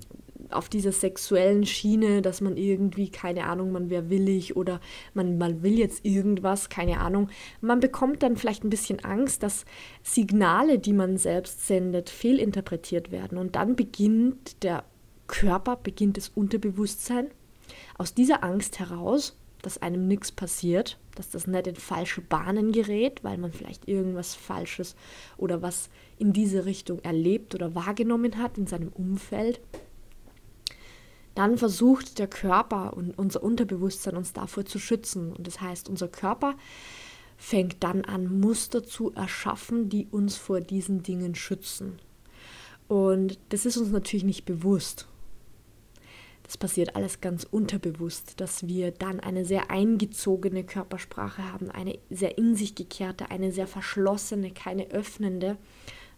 auf 0.54 0.70
dieser 0.70 0.92
sexuellen 0.92 1.66
Schiene, 1.66 2.22
dass 2.22 2.42
man 2.42 2.58
irgendwie, 2.58 3.10
keine 3.10 3.46
Ahnung, 3.46 3.72
man 3.72 3.90
wäre 3.90 4.10
willig 4.10 4.56
oder 4.56 4.80
man, 5.14 5.38
man 5.38 5.64
will 5.64 5.78
jetzt 5.78 6.06
irgendwas, 6.06 6.70
keine 6.70 7.00
Ahnung. 7.00 7.30
Man 7.62 7.80
bekommt 7.80 8.24
dann 8.24 8.38
vielleicht 8.38 8.64
ein 8.64 8.70
bisschen 8.70 9.04
Angst, 9.04 9.44
dass 9.44 9.66
Signale, 10.04 10.80
die 10.80 10.94
man 10.94 11.18
selbst 11.18 11.68
sendet, 11.68 12.10
fehlinterpretiert 12.10 13.12
werden. 13.12 13.38
Und 13.38 13.56
dann 13.56 13.76
beginnt 13.76 14.64
der 14.64 14.84
Körper, 15.28 15.78
beginnt 15.78 16.18
das 16.18 16.30
Unterbewusstsein 16.30 17.28
aus 17.98 18.14
dieser 18.14 18.44
Angst 18.44 18.80
heraus, 18.80 19.38
dass 19.64 19.82
einem 19.82 20.08
nichts 20.08 20.32
passiert, 20.32 21.00
dass 21.16 21.30
das 21.30 21.48
nicht 21.48 21.68
in 21.68 21.76
falsche 21.76 22.22
Bahnen 22.22 22.72
gerät, 22.72 23.24
weil 23.24 23.38
man 23.38 23.52
vielleicht 23.52 23.88
irgendwas 23.88 24.36
Falsches 24.36 24.96
oder 25.38 25.62
was 25.62 25.90
in 26.18 26.34
diese 26.34 26.66
Richtung 26.66 27.00
erlebt 27.00 27.56
oder 27.56 27.74
wahrgenommen 27.74 28.38
hat 28.38 28.58
in 28.58 28.68
seinem 28.68 28.90
Umfeld, 28.90 29.62
dann 31.36 31.58
versucht 31.58 32.20
der 32.20 32.28
Körper 32.28 32.94
und 32.96 33.18
unser 33.18 33.44
Unterbewusstsein 33.44 34.16
uns 34.16 34.34
davor 34.34 34.66
zu 34.66 34.80
schützen. 34.80 35.34
Und 35.34 35.48
das 35.48 35.62
heißt, 35.62 35.90
unser 35.90 36.08
Körper 36.08 36.56
fängt 37.38 37.84
dann 37.84 38.06
an, 38.06 38.40
Muster 38.40 38.84
zu 38.84 39.14
erschaffen, 39.14 39.90
die 39.90 40.08
uns 40.12 40.38
vor 40.38 40.62
diesen 40.62 41.04
Dingen 41.04 41.36
schützen. 41.36 42.00
Und 42.88 43.40
das 43.50 43.66
ist 43.66 43.78
uns 43.78 43.90
natürlich 43.90 44.24
nicht 44.24 44.46
bewusst. 44.46 45.08
Das 46.44 46.58
passiert 46.58 46.96
alles 46.96 47.22
ganz 47.22 47.46
unterbewusst, 47.50 48.40
dass 48.40 48.68
wir 48.68 48.92
dann 48.92 49.20
eine 49.20 49.46
sehr 49.46 49.72
eingezogene 49.72 50.64
Körpersprache 50.64 51.52
haben, 51.52 51.72
eine 51.72 51.98
sehr 52.10 52.38
in 52.38 52.56
sich 52.56 52.76
gekehrte, 52.76 53.32
eine 53.32 53.52
sehr 53.52 53.66
verschlossene, 53.66 54.52
keine 54.52 54.92
öffnende, 54.92 55.58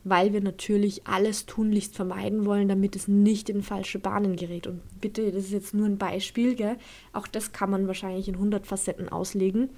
weil 0.05 0.33
wir 0.33 0.41
natürlich 0.41 1.07
alles 1.07 1.47
tunlichst 1.47 1.95
vermeiden 1.95 2.45
wollen, 2.45 2.69
damit 2.69 2.95
es 2.95 3.07
nicht 3.07 3.49
in 3.49 3.63
falsche 3.63 3.97
Bahnen 3.97 4.35
gerät. 4.35 4.67
Und 4.67 4.81
bitte, 5.01 5.31
das 5.31 5.45
ist 5.45 5.51
jetzt 5.51 5.73
nur 5.73 5.87
ein 5.87 5.97
Beispiel, 5.97 6.55
gell? 6.55 6.77
auch 7.11 7.25
das 7.25 7.51
kann 7.51 7.71
man 7.71 7.87
wahrscheinlich 7.87 8.27
in 8.27 8.35
100 8.35 8.67
Facetten 8.67 9.09
auslegen. 9.09 9.71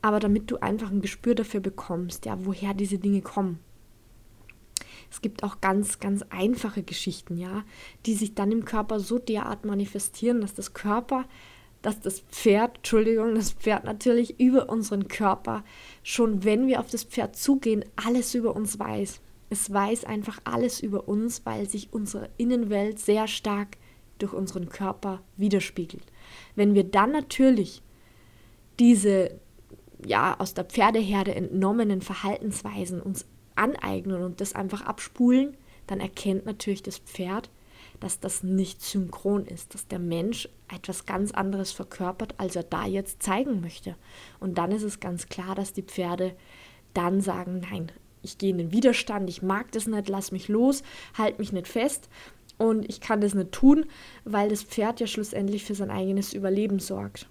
Aber 0.00 0.18
damit 0.18 0.50
du 0.50 0.56
einfach 0.56 0.90
ein 0.90 1.02
Gespür 1.02 1.34
dafür 1.34 1.60
bekommst, 1.60 2.24
ja, 2.24 2.38
woher 2.44 2.72
diese 2.72 2.98
Dinge 2.98 3.20
kommen. 3.20 3.58
Es 5.10 5.20
gibt 5.20 5.44
auch 5.44 5.60
ganz, 5.60 6.00
ganz 6.00 6.24
einfache 6.30 6.82
Geschichten, 6.82 7.36
ja, 7.36 7.64
die 8.06 8.14
sich 8.14 8.34
dann 8.34 8.50
im 8.50 8.64
Körper 8.64 8.98
so 8.98 9.18
derart 9.18 9.66
manifestieren, 9.66 10.40
dass 10.40 10.54
das 10.54 10.72
Körper, 10.72 11.26
dass 11.82 12.00
das 12.00 12.20
Pferd, 12.20 12.78
Entschuldigung, 12.78 13.34
das 13.34 13.52
Pferd 13.52 13.84
natürlich 13.84 14.40
über 14.40 14.70
unseren 14.70 15.06
Körper, 15.06 15.64
schon 16.02 16.44
wenn 16.44 16.66
wir 16.66 16.80
auf 16.80 16.88
das 16.88 17.04
Pferd 17.04 17.36
zugehen, 17.36 17.84
alles 17.94 18.34
über 18.34 18.56
uns 18.56 18.78
weiß. 18.78 19.20
Es 19.50 19.72
weiß 19.72 20.04
einfach 20.04 20.40
alles 20.44 20.80
über 20.80 21.08
uns, 21.08 21.44
weil 21.44 21.68
sich 21.68 21.92
unsere 21.92 22.30
Innenwelt 22.36 22.98
sehr 22.98 23.28
stark 23.28 23.76
durch 24.18 24.32
unseren 24.32 24.68
Körper 24.68 25.22
widerspiegelt. 25.36 26.04
Wenn 26.54 26.74
wir 26.74 26.84
dann 26.84 27.12
natürlich 27.12 27.82
diese 28.78 29.38
ja 30.04 30.38
aus 30.38 30.54
der 30.54 30.64
Pferdeherde 30.64 31.34
entnommenen 31.34 32.00
Verhaltensweisen 32.00 33.00
uns 33.00 33.26
aneignen 33.54 34.22
und 34.22 34.40
das 34.40 34.54
einfach 34.54 34.82
abspulen, 34.82 35.56
dann 35.86 36.00
erkennt 36.00 36.46
natürlich 36.46 36.82
das 36.82 36.98
Pferd, 36.98 37.50
dass 38.00 38.20
das 38.20 38.42
nicht 38.42 38.82
synchron 38.82 39.46
ist, 39.46 39.74
dass 39.74 39.86
der 39.86 39.98
Mensch 39.98 40.48
etwas 40.72 41.06
ganz 41.06 41.30
anderes 41.30 41.72
verkörpert, 41.72 42.34
als 42.38 42.56
er 42.56 42.64
da 42.64 42.86
jetzt 42.86 43.22
zeigen 43.22 43.60
möchte. 43.60 43.96
Und 44.40 44.58
dann 44.58 44.72
ist 44.72 44.82
es 44.82 45.00
ganz 45.00 45.28
klar, 45.28 45.54
dass 45.54 45.72
die 45.72 45.82
Pferde 45.82 46.34
dann 46.92 47.20
sagen, 47.20 47.60
nein, 47.70 47.92
ich 48.24 48.38
gehe 48.38 48.50
in 48.50 48.58
den 48.58 48.72
Widerstand, 48.72 49.28
ich 49.28 49.42
mag 49.42 49.70
das 49.72 49.86
nicht, 49.86 50.08
lass 50.08 50.32
mich 50.32 50.48
los, 50.48 50.82
halt 51.16 51.38
mich 51.38 51.52
nicht 51.52 51.68
fest 51.68 52.08
und 52.58 52.88
ich 52.88 53.00
kann 53.00 53.20
das 53.20 53.34
nicht 53.34 53.52
tun, 53.52 53.86
weil 54.24 54.48
das 54.48 54.62
Pferd 54.62 55.00
ja 55.00 55.06
schlussendlich 55.06 55.64
für 55.64 55.74
sein 55.74 55.90
eigenes 55.90 56.32
Überleben 56.32 56.78
sorgt. 56.78 57.28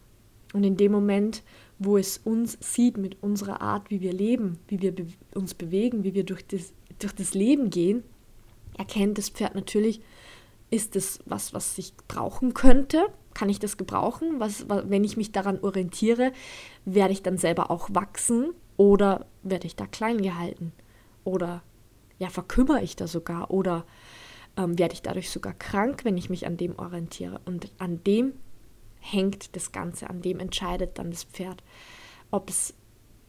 Und 0.54 0.64
in 0.64 0.78
dem 0.78 0.92
Moment, 0.92 1.44
wo 1.80 1.98
es 1.98 2.20
uns 2.20 2.58
sieht 2.62 2.98
mit 2.98 3.22
unserer 3.22 3.62
Art, 3.62 3.90
wie 3.90 4.02
wir 4.02 4.14
leben, 4.14 4.60
wie 4.68 4.82
wir 4.82 4.94
be 4.94 5.08
uns 5.34 5.54
bewegen, 5.54 6.04
wie 6.04 6.14
wir 6.14 6.24
durch 6.24 6.46
das, 6.46 6.74
durch 7.00 7.14
das 7.14 7.34
Leben 7.34 7.70
gehen, 7.70 8.04
erkennt 8.78 9.18
das 9.18 9.30
Pferd 9.30 9.56
natürlich, 9.56 10.02
ist 10.70 10.96
das 10.96 11.20
was, 11.26 11.54
was 11.54 11.78
ich 11.78 11.94
brauchen 12.08 12.54
könnte? 12.54 13.06
Kann 13.34 13.50
ich 13.50 13.60
das 13.60 13.78
gebrauchen? 13.78 14.40
Was, 14.40 14.68
wenn 14.70 15.04
ich 15.04 15.18
mich 15.18 15.32
daran 15.32 15.60
orientiere, 15.60 16.32
werde 16.86 17.14
ich 17.14 17.24
dann 17.24 17.38
selber 17.38 17.72
auch 17.72 17.90
wachsen 17.92 18.54
oder 18.78 19.26
werde 19.42 19.68
ich 19.68 19.76
da 19.76 19.88
klein 19.88 20.22
gehalten? 20.22 20.72
Oder 21.24 21.64
ja, 22.20 22.30
verkümmere 22.30 22.82
ich 22.82 22.96
da 22.96 23.08
sogar? 23.08 23.52
Oder 23.52 23.86
ähm, 24.58 24.78
werde 24.78 24.94
ich 24.94 25.02
dadurch 25.02 25.30
sogar 25.30 25.54
krank, 25.54 26.06
wenn 26.06 26.18
ich 26.18 26.30
mich 26.30 26.46
an 26.46 26.58
dem 26.58 26.78
orientiere? 26.78 27.42
Und 27.46 27.72
an 27.78 28.04
dem 28.04 28.34
hängt 29.00 29.56
das 29.56 29.72
Ganze, 29.72 30.10
an 30.10 30.22
dem 30.22 30.40
entscheidet 30.40 30.98
dann 30.98 31.12
das 31.12 31.24
Pferd, 31.24 31.64
ob 32.32 32.50
es 32.50 32.74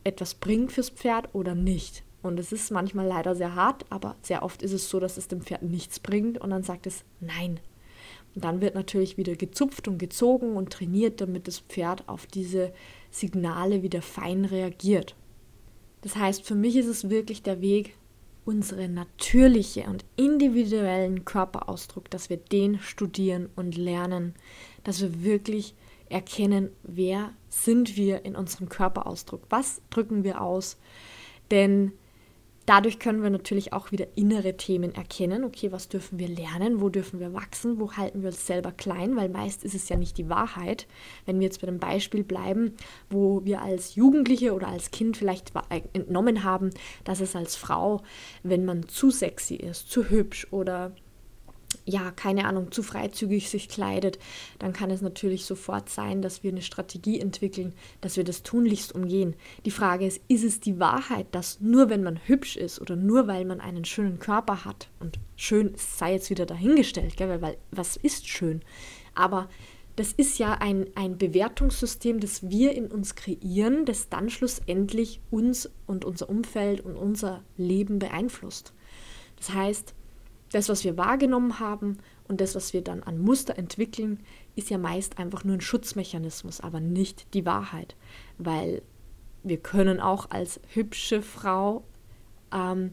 etwas 0.05 0.35
bringt 0.35 0.73
fürs 0.73 0.91
Pferd 0.91 1.35
oder 1.35 1.55
nicht. 1.55 2.05
Und 2.23 2.39
es 2.39 2.53
ist 2.53 2.71
manchmal 2.71 3.07
leider 3.07 3.35
sehr 3.35 3.55
hart, 3.55 3.85
aber 3.91 4.17
sehr 4.23 4.43
oft 4.43 4.63
ist 4.63 4.73
es 4.73 4.89
so, 4.89 4.99
dass 4.99 5.17
es 5.17 5.29
dem 5.29 5.43
Pferd 5.43 5.63
nichts 5.63 6.01
bringt 6.01 6.39
und 6.39 6.51
dann 6.51 6.63
sagt 6.63 6.87
es 6.87 7.05
Nein. 7.21 7.61
Und 8.35 8.45
dann 8.45 8.61
wird 8.61 8.75
natürlich 8.75 9.17
wieder 9.17 9.37
gezupft 9.37 9.87
und 9.87 9.99
gezogen 9.99 10.57
und 10.57 10.73
trainiert, 10.73 11.21
damit 11.21 11.47
das 11.47 11.61
Pferd 11.61 12.09
auf 12.09 12.27
diese 12.27 12.73
Signale 13.11 13.83
wieder 13.83 14.03
fein 14.03 14.45
reagiert. 14.45 15.15
Das 16.05 16.17
heißt, 16.17 16.45
für 16.45 16.55
mich 16.55 16.77
ist 16.77 16.87
es 16.87 17.09
wirklich 17.09 17.43
der 17.43 17.63
Weg, 17.63 17.97
unseren 18.45 18.93
natürlichen 18.93 19.85
und 19.85 20.05
individuellen 20.17 21.25
Körperausdruck, 21.25 22.11
dass 22.11 22.29
wir 22.29 22.37
den 22.37 22.79
studieren 22.79 23.49
und 23.57 23.79
lernen, 23.79 24.35
dass 24.85 25.01
wir 25.01 25.25
wirklich 25.25 25.75
erkennen, 26.11 26.69
wer 26.83 27.33
sind 27.49 27.97
wir 27.97 28.27
in 28.27 28.37
unserem 28.37 28.69
Körperausdruck, 28.69 29.45
was 29.49 29.81
drücken 29.89 30.25
wir 30.25 30.43
aus. 30.43 30.77
Denn 31.51 31.93
dadurch 32.67 32.99
können 32.99 33.23
wir 33.23 33.31
natürlich 33.31 33.73
auch 33.73 33.93
wieder 33.93 34.07
innere 34.15 34.57
Themen 34.57 34.95
erkennen. 34.95 35.45
Okay, 35.45 35.73
was 35.73 35.89
dürfen 35.89 36.19
wir 36.19 36.29
lernen? 36.29 36.81
Wo 36.81 36.89
dürfen 36.89 37.21
wir 37.21 37.33
wachsen? 37.35 37.79
Wo 37.79 37.93
halten 37.93 38.23
wir 38.23 38.29
uns 38.29 38.47
selber 38.47 38.73
klein? 38.73 39.17
Weil 39.17 39.29
meist 39.29 39.65
ist 39.65 39.75
es 39.75 39.89
ja 39.89 39.97
nicht 39.97 40.19
die 40.19 40.29
Wahrheit. 40.29 40.87
Wenn 41.27 41.39
wir 41.39 41.47
jetzt 41.47 41.61
bei 41.61 41.67
dem 41.67 41.79
Beispiel 41.79 42.25
bleiben, 42.25 42.75
wo 43.11 43.45
wir 43.45 43.63
als 43.63 43.95
Jugendliche 43.95 44.55
oder 44.55 44.69
als 44.69 44.91
Kind 44.91 45.17
vielleicht 45.17 45.53
entnommen 45.93 46.45
haben, 46.45 46.71
dass 47.05 47.21
es 47.21 47.37
als 47.37 47.57
Frau, 47.57 48.03
wenn 48.43 48.65
man 48.65 48.89
zu 48.89 49.11
sexy 49.11 49.57
ist, 49.57 49.91
zu 49.91 50.11
hübsch 50.11 50.47
oder 50.51 50.93
ja, 51.85 52.11
keine 52.11 52.47
Ahnung, 52.47 52.73
zu 52.73 52.83
freizügig 52.83 53.51
sich 53.51 53.69
kleidet, 53.69 54.19
dann 54.59 54.73
kann 54.73 54.91
es 54.91 55.01
natürlich 55.01 55.45
sofort 55.45 55.89
sein, 55.89 56.23
dass 56.23 56.43
wir 56.43 56.51
eine 56.51 56.63
Strategie 56.63 57.21
entwickeln, 57.21 57.75
dass 58.01 58.17
wir 58.17 58.25
das 58.25 58.43
tunlichst 58.43 58.95
umgehen. 58.95 59.35
Die 59.65 59.71
Frage 59.71 60.07
ist, 60.07 60.21
ist 60.29 60.45
es 60.45 60.61
die 60.61 60.81
Wahrheit, 60.81 61.27
dass 61.33 61.61
nur 61.61 61.91
wenn 61.91 62.03
man 62.03 62.21
hübsch 62.25 62.57
ist 62.57 62.81
oder 62.81 62.97
nur 62.97 63.27
weil 63.27 63.45
man 63.45 63.61
einen 63.61 63.85
schönen 63.85 64.19
Körper 64.19 64.65
hat 64.65 64.89
und 65.01 65.19
schön 65.37 65.75
sei 65.77 66.15
jetzt 66.15 66.31
wieder 66.31 66.47
dahingestellt, 66.47 67.17
gell, 67.17 67.41
weil 67.41 67.57
was 67.71 67.97
ist 67.97 68.29
schön? 68.29 68.63
Aber 69.15 69.49
das 69.97 70.13
ist 70.13 70.39
ja 70.39 70.55
ein, 70.55 70.87
ein 70.97 71.19
Bewertungssystem, 71.19 72.19
das 72.19 72.49
wir 72.51 72.73
in 72.73 72.87
uns 72.87 73.15
kreieren, 73.15 73.85
das 73.85 74.09
dann 74.09 74.29
schlussendlich 74.29 75.21
uns 75.31 75.71
und 75.87 76.05
unser 76.05 76.29
Umfeld 76.29 76.81
und 76.81 76.97
unser 76.97 77.45
Leben 77.57 78.01
beeinflusst. 78.01 78.73
Das 79.37 79.53
heißt, 79.53 79.95
das, 80.55 80.69
was 80.69 80.85
wir 80.85 80.97
wahrgenommen 80.97 81.59
haben 81.59 81.99
und 82.29 82.41
das, 82.41 82.55
was 82.55 82.73
wir 82.73 82.83
dann 82.83 83.03
an 83.03 83.19
Muster 83.19 83.59
entwickeln, 83.59 84.21
ist 84.55 84.71
ja 84.71 84.79
meist 84.79 85.19
einfach 85.19 85.45
nur 85.45 85.57
ein 85.57 85.61
Schutzmechanismus, 85.61 86.61
aber 86.61 86.81
nicht 86.81 87.35
die 87.35 87.45
Wahrheit. 87.45 87.97
Weil 88.39 88.83
wir 89.43 89.59
können 89.59 90.01
auch 90.01 90.31
als 90.31 90.61
hübsche 90.73 91.23
Frau 91.23 91.85
ähm, 92.53 92.93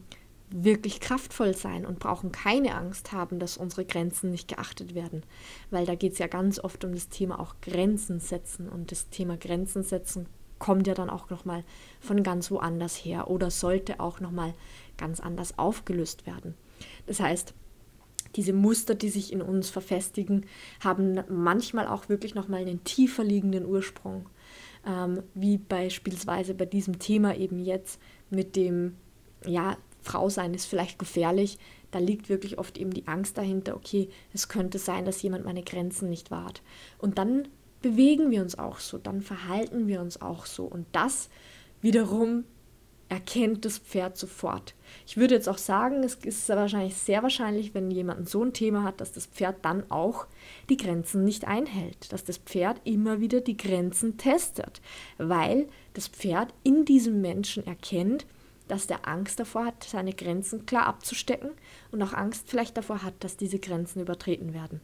wirklich 0.50 1.00
kraftvoll 1.00 1.54
sein 1.54 1.86
und 1.86 1.98
brauchen 1.98 2.32
keine 2.32 2.74
Angst 2.74 3.12
haben, 3.12 3.38
dass 3.38 3.56
unsere 3.56 3.84
Grenzen 3.84 4.30
nicht 4.30 4.48
geachtet 4.48 4.94
werden. 4.94 5.22
Weil 5.70 5.86
da 5.86 5.94
geht 5.94 6.12
es 6.12 6.18
ja 6.18 6.26
ganz 6.26 6.58
oft 6.58 6.84
um 6.84 6.92
das 6.92 7.08
Thema 7.08 7.40
auch 7.40 7.54
Grenzen 7.62 8.20
setzen. 8.20 8.68
Und 8.68 8.90
das 8.90 9.08
Thema 9.08 9.36
Grenzen 9.36 9.82
setzen 9.82 10.26
kommt 10.58 10.86
ja 10.86 10.94
dann 10.94 11.10
auch 11.10 11.30
nochmal 11.30 11.64
von 12.00 12.22
ganz 12.22 12.50
woanders 12.50 12.96
her 12.96 13.28
oder 13.28 13.50
sollte 13.50 13.98
auch 13.98 14.20
nochmal 14.20 14.52
ganz 14.96 15.20
anders 15.20 15.58
aufgelöst 15.58 16.26
werden. 16.26 16.54
Das 17.06 17.20
heißt, 17.20 17.54
diese 18.36 18.52
Muster, 18.52 18.94
die 18.94 19.10
sich 19.10 19.32
in 19.32 19.42
uns 19.42 19.70
verfestigen, 19.70 20.46
haben 20.80 21.20
manchmal 21.28 21.86
auch 21.86 22.08
wirklich 22.08 22.34
nochmal 22.34 22.60
einen 22.60 22.84
tiefer 22.84 23.24
liegenden 23.24 23.66
Ursprung. 23.66 24.28
Ähm, 24.86 25.22
wie 25.34 25.58
beispielsweise 25.58 26.54
bei 26.54 26.64
diesem 26.64 26.98
Thema 26.98 27.36
eben 27.36 27.58
jetzt 27.58 28.00
mit 28.30 28.56
dem, 28.56 28.96
ja, 29.46 29.76
Frau 30.00 30.28
sein 30.28 30.54
ist 30.54 30.66
vielleicht 30.66 30.98
gefährlich. 30.98 31.58
Da 31.92 31.98
liegt 31.98 32.28
wirklich 32.28 32.58
oft 32.58 32.78
eben 32.78 32.90
die 32.90 33.06
Angst 33.06 33.38
dahinter, 33.38 33.76
okay, 33.76 34.08
es 34.32 34.48
könnte 34.48 34.78
sein, 34.78 35.04
dass 35.04 35.22
jemand 35.22 35.44
meine 35.44 35.62
Grenzen 35.62 36.08
nicht 36.10 36.30
wahrt. 36.30 36.62
Und 36.98 37.18
dann 37.18 37.48
bewegen 37.82 38.30
wir 38.30 38.42
uns 38.42 38.58
auch 38.58 38.78
so, 38.78 38.98
dann 38.98 39.20
verhalten 39.20 39.86
wir 39.86 40.00
uns 40.00 40.20
auch 40.20 40.46
so. 40.46 40.64
Und 40.64 40.86
das 40.92 41.28
wiederum 41.80 42.44
erkennt 43.12 43.66
das 43.66 43.76
Pferd 43.76 44.16
sofort. 44.16 44.74
Ich 45.06 45.18
würde 45.18 45.34
jetzt 45.34 45.46
auch 45.46 45.58
sagen, 45.58 46.02
es 46.02 46.14
ist 46.14 46.48
wahrscheinlich 46.48 46.94
sehr 46.94 47.22
wahrscheinlich, 47.22 47.74
wenn 47.74 47.90
jemand 47.90 48.26
so 48.26 48.42
ein 48.42 48.54
Thema 48.54 48.84
hat, 48.84 49.02
dass 49.02 49.12
das 49.12 49.26
Pferd 49.26 49.62
dann 49.66 49.90
auch 49.90 50.26
die 50.70 50.78
Grenzen 50.78 51.22
nicht 51.22 51.46
einhält, 51.46 52.10
dass 52.10 52.24
das 52.24 52.38
Pferd 52.38 52.80
immer 52.84 53.20
wieder 53.20 53.42
die 53.42 53.58
Grenzen 53.58 54.16
testet, 54.16 54.80
weil 55.18 55.66
das 55.92 56.08
Pferd 56.08 56.54
in 56.62 56.86
diesem 56.86 57.20
Menschen 57.20 57.66
erkennt, 57.66 58.24
dass 58.66 58.86
der 58.86 59.06
Angst 59.06 59.38
davor 59.38 59.66
hat, 59.66 59.84
seine 59.84 60.14
Grenzen 60.14 60.64
klar 60.64 60.86
abzustecken 60.86 61.50
und 61.90 62.00
auch 62.00 62.14
Angst 62.14 62.48
vielleicht 62.48 62.78
davor 62.78 63.02
hat, 63.02 63.12
dass 63.20 63.36
diese 63.36 63.58
Grenzen 63.58 64.00
übertreten 64.00 64.54
werden. 64.54 64.80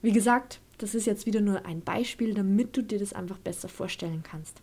Wie 0.00 0.12
gesagt, 0.12 0.60
das 0.78 0.94
ist 0.94 1.04
jetzt 1.04 1.26
wieder 1.26 1.42
nur 1.42 1.66
ein 1.66 1.82
Beispiel, 1.82 2.32
damit 2.32 2.74
du 2.74 2.82
dir 2.82 2.98
das 2.98 3.12
einfach 3.12 3.36
besser 3.36 3.68
vorstellen 3.68 4.22
kannst. 4.22 4.62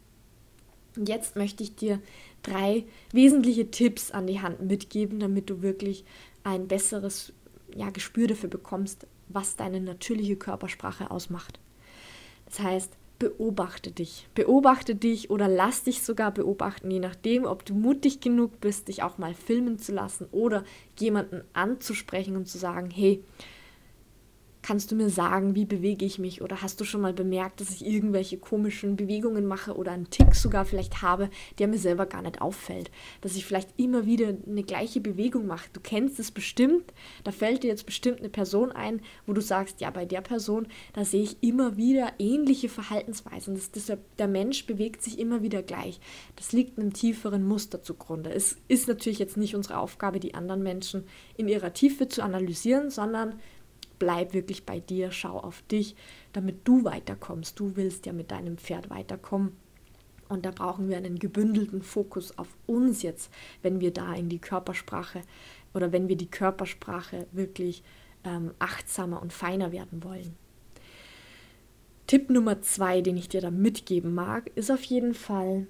Und 0.97 1.07
jetzt 1.07 1.35
möchte 1.35 1.63
ich 1.63 1.75
dir 1.75 2.01
drei 2.47 2.85
wesentliche 3.11 3.69
Tipps 3.71 4.11
an 4.11 4.27
die 4.27 4.41
Hand 4.41 4.61
mitgeben, 4.61 5.19
damit 5.19 5.49
du 5.49 5.61
wirklich 5.61 6.05
ein 6.43 6.67
besseres 6.67 7.33
ja, 7.75 7.89
Gespür 7.89 8.27
dafür 8.27 8.49
bekommst, 8.49 9.07
was 9.27 9.55
deine 9.55 9.81
natürliche 9.81 10.35
Körpersprache 10.35 11.11
ausmacht. 11.11 11.59
Das 12.45 12.59
heißt, 12.59 12.93
beobachte 13.19 13.91
dich. 13.91 14.27
Beobachte 14.35 14.95
dich 14.95 15.29
oder 15.29 15.47
lass 15.47 15.83
dich 15.83 16.01
sogar 16.01 16.31
beobachten, 16.31 16.91
je 16.91 16.99
nachdem, 16.99 17.45
ob 17.45 17.65
du 17.65 17.73
mutig 17.73 18.19
genug 18.21 18.61
bist, 18.61 18.87
dich 18.87 19.03
auch 19.03 19.17
mal 19.17 19.33
filmen 19.33 19.79
zu 19.79 19.91
lassen 19.91 20.27
oder 20.31 20.63
jemanden 20.97 21.41
anzusprechen 21.53 22.35
und 22.35 22.47
zu 22.47 22.57
sagen, 22.57 22.89
hey, 22.91 23.23
Kannst 24.67 24.91
du 24.91 24.95
mir 24.95 25.09
sagen, 25.09 25.55
wie 25.55 25.63
bewege 25.63 26.03
ich 26.03 26.19
mich? 26.19 26.41
Oder 26.41 26.61
hast 26.61 26.81
du 26.81 26.83
schon 26.83 26.99
mal 26.99 27.13
bemerkt, 27.13 27.61
dass 27.61 27.69
ich 27.69 27.85
irgendwelche 27.85 28.37
komischen 28.37 28.97
Bewegungen 28.97 29.45
mache 29.45 29.77
oder 29.77 29.93
einen 29.93 30.09
Tick 30.09 30.35
sogar 30.35 30.65
vielleicht 30.65 31.01
habe, 31.01 31.29
der 31.57 31.69
mir 31.69 31.77
selber 31.77 32.05
gar 32.05 32.21
nicht 32.21 32.41
auffällt? 32.41 32.91
Dass 33.21 33.37
ich 33.37 33.45
vielleicht 33.45 33.69
immer 33.77 34.05
wieder 34.05 34.33
eine 34.45 34.63
gleiche 34.63 34.99
Bewegung 34.99 35.47
mache. 35.47 35.69
Du 35.71 35.79
kennst 35.79 36.19
es 36.19 36.31
bestimmt, 36.31 36.83
da 37.23 37.31
fällt 37.31 37.63
dir 37.63 37.69
jetzt 37.69 37.85
bestimmt 37.85 38.19
eine 38.19 38.27
Person 38.27 38.73
ein, 38.73 38.99
wo 39.25 39.31
du 39.31 39.39
sagst, 39.39 39.79
ja, 39.79 39.89
bei 39.89 40.03
der 40.03 40.19
Person, 40.19 40.67
da 40.91 41.05
sehe 41.05 41.23
ich 41.23 41.41
immer 41.41 41.77
wieder 41.77 42.11
ähnliche 42.19 42.67
Verhaltensweisen. 42.67 43.55
Das, 43.55 43.71
das, 43.71 43.97
der 44.19 44.27
Mensch 44.27 44.65
bewegt 44.65 45.01
sich 45.01 45.17
immer 45.17 45.43
wieder 45.43 45.63
gleich. 45.63 46.01
Das 46.35 46.51
liegt 46.51 46.77
einem 46.77 46.91
tieferen 46.91 47.47
Muster 47.47 47.83
zugrunde. 47.83 48.33
Es 48.33 48.57
ist 48.67 48.89
natürlich 48.89 49.19
jetzt 49.19 49.37
nicht 49.37 49.55
unsere 49.55 49.77
Aufgabe, 49.77 50.19
die 50.19 50.33
anderen 50.33 50.61
Menschen 50.61 51.05
in 51.37 51.47
ihrer 51.47 51.71
Tiefe 51.71 52.09
zu 52.09 52.21
analysieren, 52.21 52.89
sondern 52.89 53.39
bleib 53.99 54.33
wirklich 54.33 54.65
bei 54.65 54.79
dir, 54.79 55.11
schau 55.11 55.39
auf 55.39 55.61
dich, 55.63 55.95
damit 56.33 56.67
du 56.67 56.83
weiterkommst. 56.83 57.59
Du 57.59 57.75
willst 57.75 58.05
ja 58.05 58.13
mit 58.13 58.31
deinem 58.31 58.57
Pferd 58.57 58.89
weiterkommen. 58.89 59.55
Und 60.29 60.45
da 60.45 60.51
brauchen 60.51 60.89
wir 60.89 60.97
einen 60.97 61.19
gebündelten 61.19 61.81
Fokus 61.81 62.37
auf 62.37 62.49
uns 62.65 63.01
jetzt, 63.01 63.31
wenn 63.61 63.79
wir 63.79 63.91
da 63.91 64.13
in 64.13 64.29
die 64.29 64.39
Körpersprache 64.39 65.21
oder 65.73 65.91
wenn 65.91 66.09
wir 66.09 66.17
die 66.17 66.29
Körpersprache 66.29 67.27
wirklich 67.31 67.83
ähm, 68.23 68.51
achtsamer 68.59 69.21
und 69.21 69.31
feiner 69.31 69.71
werden 69.71 70.03
wollen. 70.03 70.35
Tipp 72.07 72.29
Nummer 72.29 72.61
zwei, 72.61 73.01
den 73.01 73.17
ich 73.17 73.29
dir 73.29 73.41
da 73.41 73.51
mitgeben 73.51 74.13
mag, 74.13 74.49
ist 74.55 74.71
auf 74.71 74.83
jeden 74.83 75.13
Fall, 75.13 75.67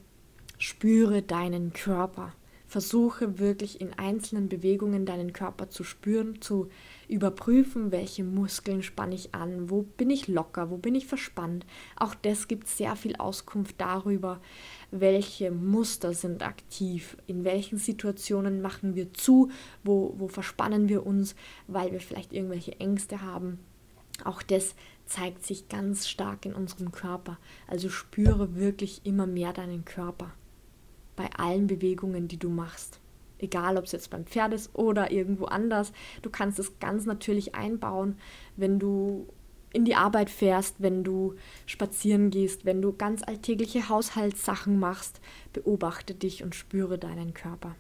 spüre 0.58 1.22
deinen 1.22 1.74
Körper. 1.74 2.34
Versuche 2.68 3.40
wirklich 3.40 3.80
in 3.80 3.94
einzelnen 3.94 4.50
Bewegungen 4.50 5.06
deinen 5.06 5.32
Körper 5.32 5.70
zu 5.70 5.86
spüren, 5.86 6.42
zu 6.42 6.68
überprüfen, 7.08 7.94
welche 7.94 8.26
Muskeln 8.26 8.84
spanne 8.84 9.16
ich 9.16 9.34
an, 9.34 9.70
wo 9.70 9.84
bin 9.84 10.10
ich 10.10 10.28
locker, 10.28 10.70
wo 10.70 10.76
bin 10.76 10.94
ich 10.94 11.08
verspannt. 11.08 11.66
Auch 11.96 12.14
das 12.14 12.50
gibt 12.50 12.68
sehr 12.68 12.98
viel 12.98 13.16
Auskunft 13.16 13.76
darüber, 13.78 14.42
welche 14.92 15.50
Muster 15.50 16.14
sind 16.14 16.44
aktiv, 16.44 17.16
in 17.26 17.46
welchen 17.46 17.78
Situationen 17.78 18.62
machen 18.62 18.96
wir 18.96 19.14
zu, 19.14 19.50
wo, 19.86 20.14
wo 20.18 20.28
verspannen 20.28 20.90
wir 20.90 21.06
uns, 21.06 21.36
weil 21.68 21.94
wir 21.94 22.02
vielleicht 22.02 22.34
irgendwelche 22.34 22.78
Ängste 22.82 23.22
haben. 23.22 23.60
Auch 24.26 24.42
das 24.42 24.76
zeigt 25.06 25.46
sich 25.46 25.70
ganz 25.70 26.10
stark 26.10 26.46
in 26.46 26.54
unserem 26.54 26.92
Körper. 26.92 27.38
Also 27.66 27.88
spüre 27.88 28.56
wirklich 28.56 29.06
immer 29.06 29.26
mehr 29.26 29.54
deinen 29.54 29.86
Körper 29.86 30.34
bei 31.18 31.30
allen 31.36 31.68
Bewegungen, 31.68 32.30
die 32.30 32.40
du 32.40 32.50
machst. 32.50 33.02
Egal, 33.40 33.78
ob 33.78 33.84
es 33.84 33.92
jetzt 33.92 34.10
beim 34.10 34.26
Pferd 34.26 34.54
ist 34.54 34.74
oder 34.74 35.12
irgendwo 35.12 35.46
anders. 35.46 35.92
Du 36.22 36.30
kannst 36.30 36.58
es 36.60 36.80
ganz 36.80 37.06
natürlich 37.06 37.54
einbauen, 37.54 38.16
wenn 38.56 38.80
du 38.80 39.28
in 39.74 39.84
die 39.84 39.96
Arbeit 39.96 40.30
fährst, 40.30 40.78
wenn 40.80 41.04
du 41.04 41.36
spazieren 41.66 42.30
gehst, 42.30 42.66
wenn 42.66 42.82
du 42.82 42.94
ganz 42.94 43.22
alltägliche 43.22 43.90
Haushaltssachen 43.90 44.80
machst. 44.80 45.20
Beobachte 45.54 46.16
dich 46.16 46.44
und 46.44 46.56
spüre 46.56 46.98
deinen 46.98 47.34
Körper. 47.34 47.76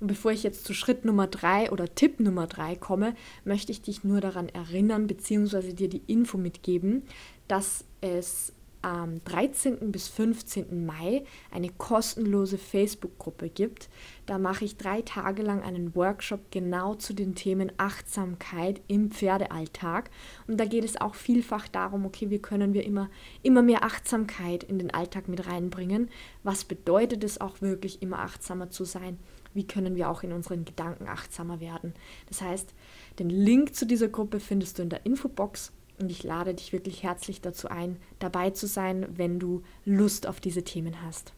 Und 0.00 0.08
bevor 0.08 0.32
ich 0.32 0.42
jetzt 0.42 0.64
zu 0.64 0.74
Schritt 0.74 1.04
Nummer 1.04 1.28
drei 1.28 1.70
oder 1.70 1.94
Tipp 1.94 2.18
Nummer 2.18 2.48
drei 2.48 2.74
komme, 2.74 3.14
möchte 3.44 3.70
ich 3.70 3.82
dich 3.82 4.02
nur 4.02 4.20
daran 4.20 4.48
erinnern, 4.48 5.06
beziehungsweise 5.06 5.74
dir 5.74 5.88
die 5.88 6.02
Info 6.08 6.38
mitgeben, 6.38 7.04
dass 7.46 7.84
es 8.00 8.52
am 8.82 9.22
13. 9.24 9.92
bis 9.92 10.08
15. 10.08 10.84
Mai 10.84 11.24
eine 11.50 11.70
kostenlose 11.70 12.58
Facebook-Gruppe 12.58 13.48
gibt. 13.48 13.88
Da 14.26 14.38
mache 14.38 14.64
ich 14.64 14.76
drei 14.76 15.02
Tage 15.02 15.42
lang 15.42 15.62
einen 15.62 15.94
Workshop 15.94 16.50
genau 16.50 16.94
zu 16.94 17.14
den 17.14 17.34
Themen 17.34 17.72
Achtsamkeit 17.78 18.80
im 18.88 19.10
Pferdealltag. 19.10 20.10
Und 20.46 20.58
da 20.58 20.64
geht 20.64 20.84
es 20.84 21.00
auch 21.00 21.14
vielfach 21.14 21.68
darum, 21.68 22.04
okay, 22.04 22.30
wie 22.30 22.38
können 22.38 22.74
wir 22.74 22.84
immer, 22.84 23.08
immer 23.42 23.62
mehr 23.62 23.84
Achtsamkeit 23.84 24.64
in 24.64 24.78
den 24.78 24.92
Alltag 24.92 25.28
mit 25.28 25.46
reinbringen? 25.46 26.10
Was 26.42 26.64
bedeutet 26.64 27.24
es 27.24 27.40
auch 27.40 27.60
wirklich, 27.60 28.02
immer 28.02 28.18
achtsamer 28.18 28.70
zu 28.70 28.84
sein? 28.84 29.18
Wie 29.54 29.66
können 29.66 29.96
wir 29.96 30.10
auch 30.10 30.22
in 30.22 30.32
unseren 30.32 30.64
Gedanken 30.64 31.08
achtsamer 31.08 31.60
werden? 31.60 31.94
Das 32.28 32.40
heißt, 32.40 32.74
den 33.18 33.30
Link 33.30 33.74
zu 33.74 33.86
dieser 33.86 34.08
Gruppe 34.08 34.40
findest 34.40 34.78
du 34.78 34.82
in 34.82 34.88
der 34.88 35.04
Infobox 35.04 35.72
und 36.02 36.10
ich 36.10 36.24
lade 36.24 36.52
dich 36.54 36.72
wirklich 36.72 37.02
herzlich 37.02 37.40
dazu 37.40 37.68
ein, 37.68 37.96
dabei 38.18 38.50
zu 38.50 38.66
sein, 38.66 39.06
wenn 39.16 39.38
du 39.38 39.62
Lust 39.84 40.26
auf 40.26 40.40
diese 40.40 40.64
Themen 40.64 41.00
hast. 41.02 41.32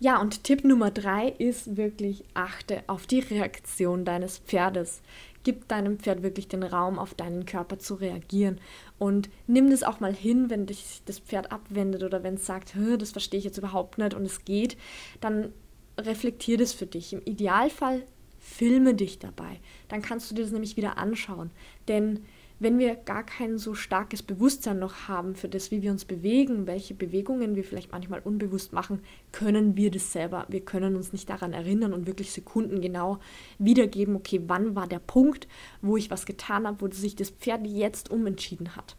Ja, 0.00 0.20
und 0.20 0.44
Tipp 0.44 0.64
Nummer 0.64 0.90
drei 0.90 1.28
ist 1.28 1.78
wirklich, 1.78 2.24
achte 2.34 2.82
auf 2.88 3.06
die 3.06 3.20
Reaktion 3.20 4.04
deines 4.04 4.38
Pferdes. 4.38 5.00
Gib 5.44 5.66
deinem 5.68 5.98
Pferd 5.98 6.22
wirklich 6.22 6.46
den 6.48 6.62
Raum, 6.62 6.98
auf 6.98 7.14
deinen 7.14 7.46
Körper 7.46 7.78
zu 7.78 7.94
reagieren. 7.94 8.60
Und 8.98 9.30
nimm 9.46 9.70
das 9.70 9.82
auch 9.82 10.00
mal 10.00 10.14
hin, 10.14 10.50
wenn 10.50 10.66
dich 10.66 11.00
das 11.06 11.20
Pferd 11.20 11.52
abwendet 11.52 12.02
oder 12.02 12.22
wenn 12.22 12.34
es 12.34 12.44
sagt, 12.44 12.74
das 12.98 13.12
verstehe 13.12 13.38
ich 13.38 13.44
jetzt 13.44 13.58
überhaupt 13.58 13.96
nicht 13.96 14.14
und 14.14 14.24
es 14.26 14.44
geht, 14.44 14.76
dann 15.20 15.52
reflektier 15.96 16.58
das 16.58 16.74
für 16.74 16.86
dich. 16.86 17.12
Im 17.12 17.22
Idealfall 17.24 18.02
filme 18.38 18.94
dich 18.94 19.18
dabei. 19.18 19.58
Dann 19.88 20.02
kannst 20.02 20.30
du 20.30 20.34
dir 20.34 20.42
das 20.42 20.52
nämlich 20.52 20.76
wieder 20.76 20.98
anschauen. 20.98 21.50
Denn 21.88 22.24
wenn 22.64 22.78
wir 22.78 22.96
gar 22.96 23.24
kein 23.24 23.58
so 23.58 23.74
starkes 23.74 24.22
Bewusstsein 24.22 24.78
noch 24.78 25.06
haben 25.06 25.36
für 25.36 25.48
das, 25.48 25.70
wie 25.70 25.82
wir 25.82 25.92
uns 25.92 26.06
bewegen, 26.06 26.66
welche 26.66 26.94
Bewegungen 26.94 27.56
wir 27.56 27.62
vielleicht 27.62 27.92
manchmal 27.92 28.20
unbewusst 28.20 28.72
machen, 28.72 29.00
können 29.32 29.76
wir 29.76 29.90
das 29.90 30.12
selber. 30.12 30.46
Wir 30.48 30.62
können 30.62 30.96
uns 30.96 31.12
nicht 31.12 31.28
daran 31.28 31.52
erinnern 31.52 31.92
und 31.92 32.06
wirklich 32.06 32.32
sekundengenau 32.32 33.18
wiedergeben, 33.58 34.16
okay, 34.16 34.40
wann 34.46 34.74
war 34.74 34.88
der 34.88 34.98
Punkt, 34.98 35.46
wo 35.82 35.98
ich 35.98 36.10
was 36.10 36.24
getan 36.24 36.66
habe, 36.66 36.80
wo 36.80 36.90
sich 36.90 37.14
das 37.14 37.30
Pferd 37.30 37.66
jetzt 37.66 38.10
umentschieden 38.10 38.74
hat. 38.74 38.96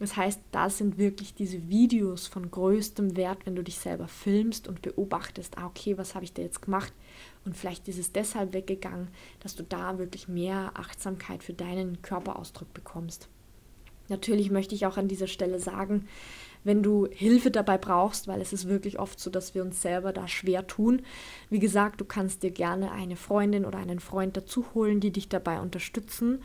Das 0.00 0.16
heißt, 0.16 0.40
da 0.50 0.70
sind 0.70 0.98
wirklich 0.98 1.34
diese 1.34 1.68
Videos 1.68 2.26
von 2.26 2.50
größtem 2.50 3.16
Wert, 3.16 3.44
wenn 3.44 3.54
du 3.54 3.62
dich 3.62 3.78
selber 3.78 4.08
filmst 4.08 4.66
und 4.66 4.82
beobachtest, 4.82 5.58
ah, 5.58 5.66
okay, 5.66 5.96
was 5.98 6.14
habe 6.14 6.24
ich 6.24 6.32
da 6.32 6.42
jetzt 6.42 6.62
gemacht? 6.62 6.92
Und 7.44 7.56
vielleicht 7.56 7.88
ist 7.88 7.98
es 7.98 8.12
deshalb 8.12 8.52
weggegangen, 8.54 9.08
dass 9.40 9.54
du 9.54 9.62
da 9.62 9.98
wirklich 9.98 10.28
mehr 10.28 10.72
Achtsamkeit 10.74 11.42
für 11.42 11.52
deinen 11.52 12.00
Körperausdruck 12.02 12.72
bekommst. 12.72 13.28
Natürlich 14.08 14.50
möchte 14.50 14.74
ich 14.74 14.86
auch 14.86 14.96
an 14.96 15.08
dieser 15.08 15.26
Stelle 15.26 15.58
sagen, 15.58 16.06
wenn 16.62 16.82
du 16.82 17.06
Hilfe 17.06 17.50
dabei 17.50 17.76
brauchst, 17.76 18.26
weil 18.26 18.40
es 18.40 18.52
ist 18.52 18.68
wirklich 18.68 18.98
oft 18.98 19.20
so, 19.20 19.30
dass 19.30 19.54
wir 19.54 19.62
uns 19.62 19.82
selber 19.82 20.12
da 20.12 20.26
schwer 20.28 20.66
tun. 20.66 21.02
Wie 21.50 21.58
gesagt, 21.58 22.00
du 22.00 22.06
kannst 22.06 22.42
dir 22.42 22.50
gerne 22.50 22.90
eine 22.92 23.16
Freundin 23.16 23.66
oder 23.66 23.78
einen 23.78 24.00
Freund 24.00 24.36
dazu 24.36 24.64
holen, 24.74 25.00
die 25.00 25.10
dich 25.10 25.28
dabei 25.28 25.60
unterstützen. 25.60 26.42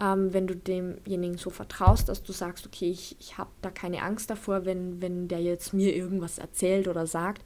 Ähm, 0.00 0.32
wenn 0.34 0.46
du 0.46 0.54
demjenigen 0.54 1.38
so 1.38 1.48
vertraust, 1.48 2.10
dass 2.10 2.22
du 2.22 2.32
sagst, 2.32 2.66
okay, 2.66 2.90
ich, 2.90 3.16
ich 3.18 3.38
habe 3.38 3.50
da 3.62 3.70
keine 3.70 4.02
Angst 4.02 4.28
davor, 4.28 4.66
wenn, 4.66 5.00
wenn 5.00 5.28
der 5.28 5.40
jetzt 5.40 5.72
mir 5.72 5.94
irgendwas 5.96 6.38
erzählt 6.38 6.86
oder 6.86 7.06
sagt, 7.06 7.42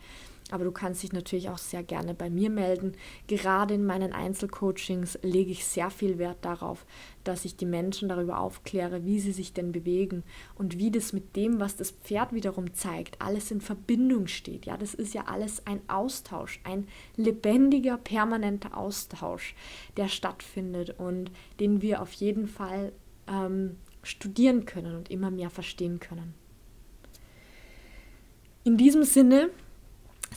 aber 0.50 0.64
du 0.64 0.70
kannst 0.70 1.02
dich 1.02 1.12
natürlich 1.12 1.48
auch 1.48 1.58
sehr 1.58 1.82
gerne 1.82 2.14
bei 2.14 2.30
mir 2.30 2.50
melden. 2.50 2.92
Gerade 3.26 3.74
in 3.74 3.84
meinen 3.84 4.12
Einzelcoachings 4.12 5.18
lege 5.22 5.50
ich 5.50 5.64
sehr 5.64 5.90
viel 5.90 6.18
Wert 6.18 6.38
darauf, 6.42 6.86
dass 7.24 7.44
ich 7.44 7.56
die 7.56 7.66
Menschen 7.66 8.08
darüber 8.08 8.38
aufkläre, 8.38 9.04
wie 9.04 9.18
sie 9.18 9.32
sich 9.32 9.52
denn 9.52 9.72
bewegen 9.72 10.22
und 10.54 10.78
wie 10.78 10.90
das 10.90 11.12
mit 11.12 11.34
dem, 11.34 11.58
was 11.58 11.76
das 11.76 11.90
Pferd 11.90 12.32
wiederum 12.32 12.74
zeigt, 12.74 13.20
alles 13.20 13.50
in 13.50 13.60
Verbindung 13.60 14.28
steht. 14.28 14.66
Ja, 14.66 14.76
das 14.76 14.94
ist 14.94 15.14
ja 15.14 15.24
alles 15.26 15.66
ein 15.66 15.80
Austausch, 15.88 16.60
ein 16.64 16.86
lebendiger, 17.16 17.96
permanenter 17.96 18.76
Austausch, 18.76 19.54
der 19.96 20.08
stattfindet 20.08 20.94
und 20.98 21.30
den 21.58 21.82
wir 21.82 22.02
auf 22.02 22.12
jeden 22.12 22.46
Fall 22.46 22.92
ähm, 23.26 23.76
studieren 24.02 24.64
können 24.64 24.94
und 24.94 25.10
immer 25.10 25.30
mehr 25.30 25.50
verstehen 25.50 25.98
können. 25.98 26.34
In 28.62 28.76
diesem 28.76 29.04
Sinne 29.04 29.50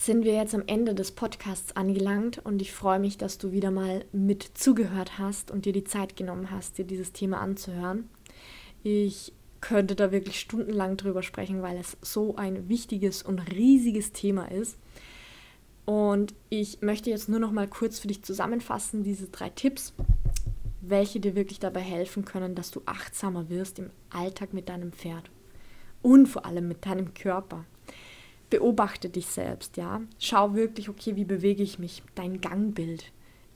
sind 0.06 0.24
wir 0.24 0.34
jetzt 0.34 0.56
am 0.56 0.64
Ende 0.66 0.96
des 0.96 1.12
Podcasts 1.12 1.76
angelangt 1.76 2.40
und 2.46 2.62
ich 2.62 2.72
freue 2.72 3.00
mich, 3.00 3.18
dass 3.18 3.38
du 3.38 3.52
wieder 3.52 3.70
mal 3.70 4.06
mit 4.14 4.44
zugehört 4.54 5.20
hast 5.20 5.52
und 5.52 5.66
dir 5.66 5.74
die 5.74 5.84
Zeit 5.84 6.16
genommen 6.16 6.52
hast, 6.52 6.78
dir 6.78 6.86
dieses 6.86 7.12
Thema 7.12 7.42
anzuhören. 7.42 8.10
Ich 8.82 9.34
könnte 9.60 9.96
da 9.96 10.14
wirklich 10.14 10.40
stundenlang 10.40 10.96
drüber 10.96 11.22
sprechen, 11.22 11.62
weil 11.62 11.78
es 11.78 11.98
so 12.02 12.38
ein 12.38 12.70
wichtiges 12.70 13.24
und 13.24 13.40
riesiges 13.52 14.14
Thema 14.14 14.50
ist. 14.50 14.78
Und 15.84 16.34
ich 16.48 16.82
möchte 16.82 17.10
jetzt 17.10 17.28
nur 17.28 17.40
noch 17.40 17.52
mal 17.52 17.68
kurz 17.68 18.00
für 18.00 18.08
dich 18.08 18.24
zusammenfassen, 18.24 19.04
diese 19.04 19.28
drei 19.28 19.50
Tipps, 19.50 19.94
welche 20.80 21.20
dir 21.20 21.36
wirklich 21.36 21.60
dabei 21.60 21.82
helfen 21.82 22.24
können, 22.24 22.56
dass 22.56 22.72
du 22.72 22.82
achtsamer 22.86 23.50
wirst 23.50 23.80
im 23.80 23.90
Alltag 24.12 24.54
mit 24.54 24.70
deinem 24.70 24.94
Pferd 24.94 25.30
und 26.02 26.28
vor 26.28 26.46
allem 26.46 26.70
mit 26.70 26.86
deinem 26.86 27.14
Körper. 27.14 27.66
Beobachte 28.50 29.10
dich 29.10 29.28
selbst, 29.28 29.78
ja. 29.78 30.02
Schau 30.18 30.56
wirklich, 30.56 30.90
okay, 30.90 31.16
wie 31.16 31.26
bewege 31.26 31.64
ich 31.64 31.80
mich, 31.80 32.02
dein 32.16 32.42
Gangbild. 32.42 33.12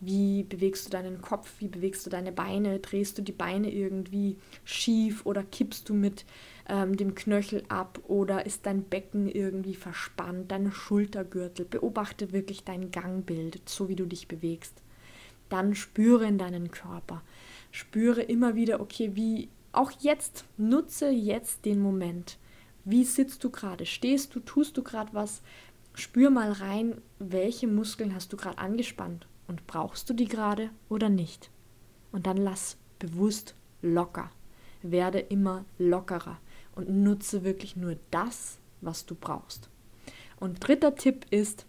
Wie 0.05 0.43
bewegst 0.43 0.85
du 0.85 0.89
deinen 0.89 1.21
Kopf? 1.21 1.49
Wie 1.59 1.69
bewegst 1.69 2.05
du 2.05 2.09
deine 2.09 2.33
Beine? 2.33 2.79
Drehst 2.79 3.17
du 3.17 3.21
die 3.21 3.31
Beine 3.31 3.71
irgendwie 3.71 4.35
schief 4.65 5.25
oder 5.25 5.43
kippst 5.43 5.87
du 5.87 5.93
mit 5.93 6.25
ähm, 6.67 6.97
dem 6.97 7.15
Knöchel 7.15 7.63
ab? 7.69 8.01
Oder 8.07 8.45
ist 8.45 8.65
dein 8.65 8.83
Becken 8.83 9.29
irgendwie 9.29 9.75
verspannt? 9.75 10.51
Deine 10.51 10.73
Schultergürtel? 10.73 11.65
Beobachte 11.65 12.33
wirklich 12.33 12.65
dein 12.65 12.91
Gangbild, 12.91 13.61
so 13.67 13.87
wie 13.87 13.95
du 13.95 14.05
dich 14.05 14.27
bewegst. 14.27 14.83
Dann 15.47 15.73
spüre 15.73 16.25
in 16.25 16.37
deinen 16.37 16.69
Körper. 16.69 17.21
Spüre 17.71 18.23
immer 18.23 18.55
wieder, 18.55 18.81
okay, 18.81 19.11
wie 19.13 19.47
auch 19.71 19.91
jetzt, 20.01 20.43
nutze 20.57 21.09
jetzt 21.09 21.63
den 21.63 21.79
Moment. 21.79 22.37
Wie 22.85 23.03
sitzt 23.03 23.43
du 23.43 23.49
gerade? 23.49 23.85
Stehst 23.85 24.35
du? 24.35 24.39
Tust 24.39 24.77
du 24.77 24.83
gerade 24.83 25.13
was? 25.13 25.41
Spür 25.93 26.29
mal 26.29 26.51
rein, 26.51 27.01
welche 27.19 27.67
Muskeln 27.67 28.13
hast 28.15 28.33
du 28.33 28.37
gerade 28.37 28.57
angespannt 28.57 29.27
und 29.47 29.67
brauchst 29.67 30.09
du 30.09 30.13
die 30.13 30.27
gerade 30.27 30.69
oder 30.89 31.09
nicht? 31.09 31.49
Und 32.11 32.27
dann 32.27 32.37
lass 32.37 32.77
bewusst 32.99 33.55
locker. 33.81 34.31
Werde 34.81 35.19
immer 35.19 35.65
lockerer 35.77 36.39
und 36.75 36.89
nutze 36.89 37.43
wirklich 37.43 37.75
nur 37.75 37.97
das, 38.11 38.57
was 38.81 39.05
du 39.05 39.15
brauchst. 39.15 39.69
Und 40.39 40.67
dritter 40.67 40.95
Tipp 40.95 41.25
ist, 41.29 41.65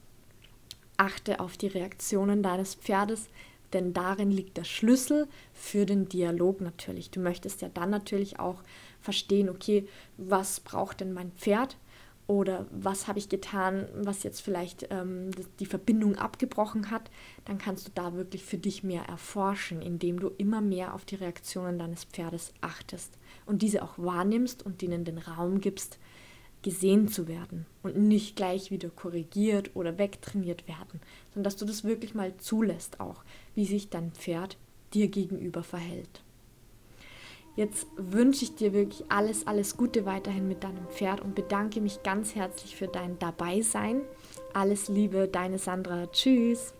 achte 0.96 1.38
auf 1.40 1.56
die 1.56 1.68
Reaktionen 1.68 2.42
deines 2.42 2.74
Pferdes, 2.74 3.28
denn 3.74 3.92
darin 3.92 4.30
liegt 4.30 4.56
der 4.56 4.64
Schlüssel 4.64 5.28
für 5.52 5.84
den 5.84 6.08
Dialog 6.08 6.60
natürlich. 6.60 7.10
Du 7.10 7.20
möchtest 7.20 7.60
ja 7.62 7.68
dann 7.68 7.90
natürlich 7.90 8.38
auch 8.38 8.62
verstehen, 9.00 9.48
okay, 9.48 9.86
was 10.16 10.60
braucht 10.60 11.00
denn 11.00 11.12
mein 11.12 11.32
Pferd? 11.32 11.76
Oder 12.26 12.66
was 12.70 13.06
habe 13.06 13.18
ich 13.18 13.28
getan, 13.28 13.86
was 13.94 14.22
jetzt 14.22 14.40
vielleicht 14.40 14.86
ähm, 14.90 15.30
die 15.60 15.66
Verbindung 15.66 16.16
abgebrochen 16.16 16.90
hat, 16.90 17.10
dann 17.44 17.58
kannst 17.58 17.86
du 17.86 17.92
da 17.94 18.14
wirklich 18.14 18.44
für 18.44 18.56
dich 18.56 18.82
mehr 18.82 19.02
erforschen, 19.02 19.82
indem 19.82 20.18
du 20.18 20.28
immer 20.38 20.62
mehr 20.62 20.94
auf 20.94 21.04
die 21.04 21.16
Reaktionen 21.16 21.78
deines 21.78 22.04
Pferdes 22.04 22.54
achtest 22.62 23.18
und 23.44 23.60
diese 23.60 23.82
auch 23.82 23.98
wahrnimmst 23.98 24.64
und 24.64 24.80
denen 24.80 25.04
den 25.04 25.18
Raum 25.18 25.60
gibst, 25.60 25.98
gesehen 26.62 27.08
zu 27.08 27.28
werden 27.28 27.66
und 27.82 27.98
nicht 27.98 28.36
gleich 28.36 28.70
wieder 28.70 28.88
korrigiert 28.88 29.76
oder 29.76 29.98
wegtrainiert 29.98 30.66
werden, 30.66 31.00
sondern 31.34 31.44
dass 31.44 31.56
du 31.56 31.66
das 31.66 31.84
wirklich 31.84 32.14
mal 32.14 32.34
zulässt 32.38 33.00
auch, 33.00 33.22
wie 33.54 33.66
sich 33.66 33.90
dein 33.90 34.12
Pferd 34.12 34.56
dir 34.92 35.08
gegenüber 35.08 35.62
verhält. 35.62 36.22
Jetzt 37.56 37.86
wünsche 37.96 38.44
ich 38.44 38.56
dir 38.56 38.72
wirklich 38.72 39.04
alles, 39.10 39.46
alles 39.46 39.76
Gute 39.76 40.06
weiterhin 40.06 40.48
mit 40.48 40.64
deinem 40.64 40.88
Pferd 40.88 41.20
und 41.20 41.36
bedanke 41.36 41.80
mich 41.80 42.02
ganz 42.02 42.34
herzlich 42.34 42.74
für 42.74 42.88
dein 42.88 43.18
Dabeisein. 43.20 44.02
Alles 44.52 44.88
Liebe, 44.88 45.28
deine 45.28 45.58
Sandra. 45.58 46.10
Tschüss. 46.10 46.74